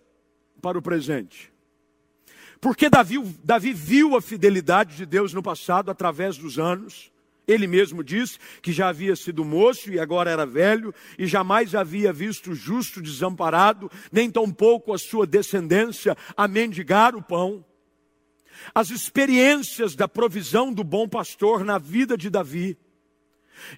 para 0.61 0.77
o 0.77 0.81
presente. 0.81 1.51
Porque 2.59 2.89
Davi, 2.89 3.17
Davi 3.43 3.71
viu 3.71 4.17
a 4.17 4.21
fidelidade 4.21 4.97
de 4.97 5.05
Deus 5.05 5.33
no 5.33 5.41
passado 5.41 5.89
através 5.89 6.37
dos 6.37 6.59
anos. 6.59 7.11
Ele 7.49 7.65
mesmo 7.65 8.03
diz 8.03 8.39
que 8.61 8.71
já 8.71 8.89
havia 8.89 9.15
sido 9.15 9.43
moço 9.43 9.91
e 9.91 9.99
agora 9.99 10.29
era 10.29 10.45
velho, 10.45 10.93
e 11.17 11.25
jamais 11.25 11.73
havia 11.73 12.13
visto 12.13 12.51
o 12.51 12.55
justo 12.55 13.01
desamparado, 13.01 13.89
nem 14.11 14.29
tampouco 14.29 14.93
a 14.93 14.99
sua 14.99 15.25
descendência 15.25 16.15
a 16.37 16.47
mendigar 16.47 17.15
o 17.15 17.23
pão. 17.23 17.65
As 18.73 18.91
experiências 18.91 19.95
da 19.95 20.07
provisão 20.07 20.71
do 20.71 20.83
bom 20.83 21.09
pastor 21.09 21.65
na 21.65 21.79
vida 21.79 22.15
de 22.15 22.29
Davi 22.29 22.77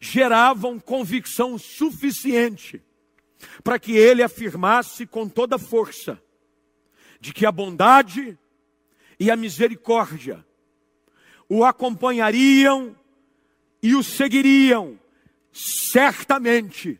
geravam 0.01 0.77
convicção 0.77 1.57
suficiente 1.57 2.83
para 3.63 3.79
que 3.79 3.93
ele 3.93 4.21
afirmasse 4.21 5.05
com 5.05 5.29
toda 5.29 5.57
força 5.57 6.21
de 7.21 7.31
que 7.31 7.45
a 7.45 7.51
bondade 7.53 8.37
e 9.17 9.31
a 9.31 9.37
misericórdia 9.37 10.45
o 11.47 11.63
acompanhariam 11.63 12.95
e 13.81 13.95
o 13.95 14.03
seguiriam 14.03 14.99
certamente 15.51 16.99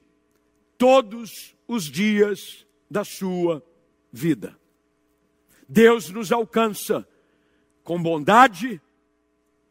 todos 0.78 1.56
os 1.68 1.86
dias 1.86 2.66
da 2.90 3.04
sua 3.04 3.64
vida. 4.12 4.58
Deus 5.68 6.10
nos 6.10 6.32
alcança 6.32 7.08
com 7.84 8.02
bondade 8.02 8.82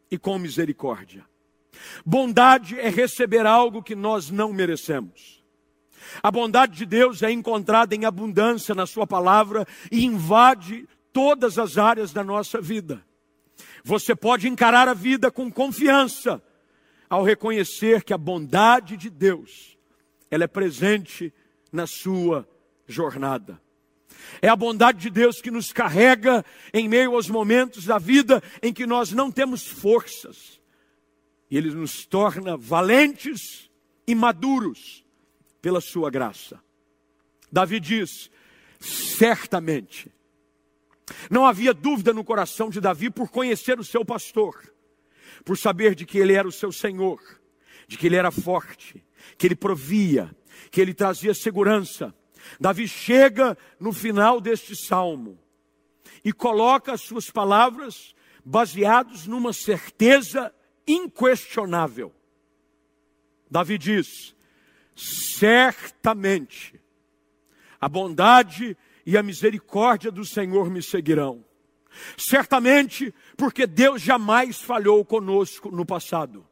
e 0.09 0.17
com 0.17 0.39
misericórdia. 0.39 1.25
Bondade 2.05 2.79
é 2.79 2.89
receber 2.89 3.45
algo 3.45 3.83
que 3.83 3.95
nós 3.95 4.29
não 4.29 4.51
merecemos. 4.51 5.43
A 6.21 6.31
bondade 6.31 6.77
de 6.77 6.85
Deus 6.85 7.21
é 7.21 7.31
encontrada 7.31 7.95
em 7.95 8.05
abundância 8.05 8.73
na 8.73 8.85
Sua 8.85 9.05
palavra 9.05 9.67
e 9.91 10.03
invade 10.03 10.87
todas 11.13 11.57
as 11.57 11.77
áreas 11.77 12.11
da 12.11 12.23
nossa 12.23 12.59
vida. 12.59 13.05
Você 13.83 14.15
pode 14.15 14.47
encarar 14.47 14.87
a 14.87 14.93
vida 14.93 15.31
com 15.31 15.51
confiança 15.51 16.41
ao 17.11 17.23
reconhecer 17.23 18.05
que 18.05 18.13
a 18.13 18.17
bondade 18.17 18.95
de 18.95 19.09
Deus 19.09 19.77
ela 20.29 20.45
é 20.45 20.47
presente 20.47 21.33
na 21.69 21.85
sua 21.85 22.47
jornada. 22.87 23.61
É 24.41 24.47
a 24.47 24.55
bondade 24.55 24.99
de 24.99 25.09
Deus 25.09 25.41
que 25.41 25.51
nos 25.51 25.73
carrega 25.73 26.45
em 26.73 26.87
meio 26.87 27.13
aos 27.13 27.27
momentos 27.27 27.83
da 27.83 27.97
vida 27.97 28.41
em 28.63 28.71
que 28.71 28.85
nós 28.85 29.11
não 29.11 29.29
temos 29.29 29.67
forças. 29.67 30.61
E 31.49 31.57
Ele 31.57 31.69
nos 31.71 32.05
torna 32.05 32.55
valentes 32.55 33.69
e 34.07 34.15
maduros 34.15 35.05
pela 35.61 35.81
Sua 35.81 36.09
graça. 36.09 36.63
Davi 37.51 37.81
diz: 37.81 38.31
certamente. 38.79 40.09
Não 41.29 41.45
havia 41.45 41.73
dúvida 41.73 42.13
no 42.13 42.23
coração 42.23 42.69
de 42.69 42.79
Davi 42.79 43.09
por 43.09 43.29
conhecer 43.29 43.77
o 43.77 43.83
seu 43.83 44.05
pastor, 44.05 44.71
por 45.43 45.57
saber 45.57 45.95
de 45.95 46.05
que 46.05 46.17
ele 46.17 46.33
era 46.33 46.47
o 46.47 46.51
seu 46.51 46.71
Senhor, 46.71 47.19
de 47.87 47.97
que 47.97 48.07
ele 48.07 48.15
era 48.15 48.31
forte, 48.31 49.03
que 49.37 49.47
ele 49.47 49.55
provia, 49.55 50.35
que 50.69 50.79
ele 50.79 50.93
trazia 50.93 51.33
segurança. 51.33 52.13
Davi 52.59 52.87
chega 52.87 53.57
no 53.79 53.93
final 53.93 54.39
deste 54.39 54.75
salmo 54.75 55.39
e 56.23 56.31
coloca 56.31 56.93
as 56.93 57.01
suas 57.01 57.29
palavras 57.29 58.15
baseados 58.43 59.27
numa 59.27 59.53
certeza 59.53 60.53
inquestionável. 60.87 62.13
Davi 63.49 63.77
diz: 63.77 64.35
certamente 64.95 66.79
a 67.79 67.89
bondade 67.89 68.77
e 69.05 69.17
a 69.17 69.23
misericórdia 69.23 70.11
do 70.11 70.23
Senhor 70.23 70.69
me 70.69 70.81
seguirão. 70.81 71.43
Certamente, 72.17 73.13
porque 73.37 73.67
Deus 73.67 74.01
jamais 74.01 74.61
falhou 74.61 75.03
conosco 75.03 75.69
no 75.71 75.85
passado. 75.85 76.47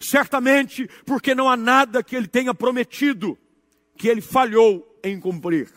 Certamente, 0.00 0.88
porque 1.04 1.34
não 1.34 1.48
há 1.48 1.56
nada 1.56 2.02
que 2.02 2.14
Ele 2.14 2.28
tenha 2.28 2.54
prometido 2.54 3.38
que 3.96 4.08
Ele 4.08 4.20
falhou 4.20 4.98
em 5.02 5.18
cumprir. 5.18 5.70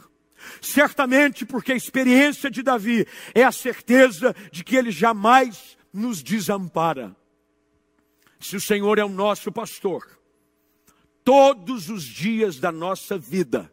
Certamente, 0.61 1.45
porque 1.45 1.71
a 1.71 1.75
experiência 1.75 2.49
de 2.49 2.61
Davi 2.61 3.07
é 3.34 3.43
a 3.43 3.51
certeza 3.51 4.36
de 4.51 4.63
que 4.63 4.75
Ele 4.75 4.91
jamais 4.91 5.77
nos 5.91 6.21
desampara. 6.21 7.15
Se 8.39 8.57
o 8.57 8.61
Senhor 8.61 8.99
é 8.99 9.05
o 9.05 9.09
nosso 9.09 9.51
pastor, 9.51 10.19
todos 11.23 11.89
os 11.89 12.03
dias 12.03 12.59
da 12.59 12.71
nossa 12.71 13.17
vida 13.17 13.71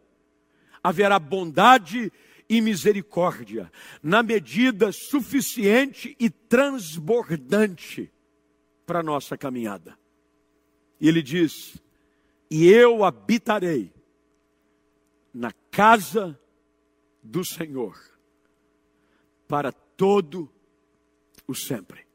haverá 0.83 1.19
bondade 1.19 2.13
e 2.51 2.61
misericórdia, 2.61 3.71
na 4.03 4.25
medida 4.25 4.91
suficiente 4.91 6.17
e 6.19 6.29
transbordante 6.29 8.13
para 8.85 8.99
a 8.99 9.05
nossa 9.05 9.39
caminhada. 9.39 9.97
E 11.01 11.07
ele 11.07 11.23
diz: 11.23 11.81
E 12.51 12.67
eu 12.67 13.05
habitarei 13.05 13.93
na 15.33 15.53
casa 15.71 16.37
do 17.23 17.45
Senhor 17.45 17.97
para 19.47 19.71
todo 19.71 20.53
o 21.47 21.55
sempre. 21.55 22.10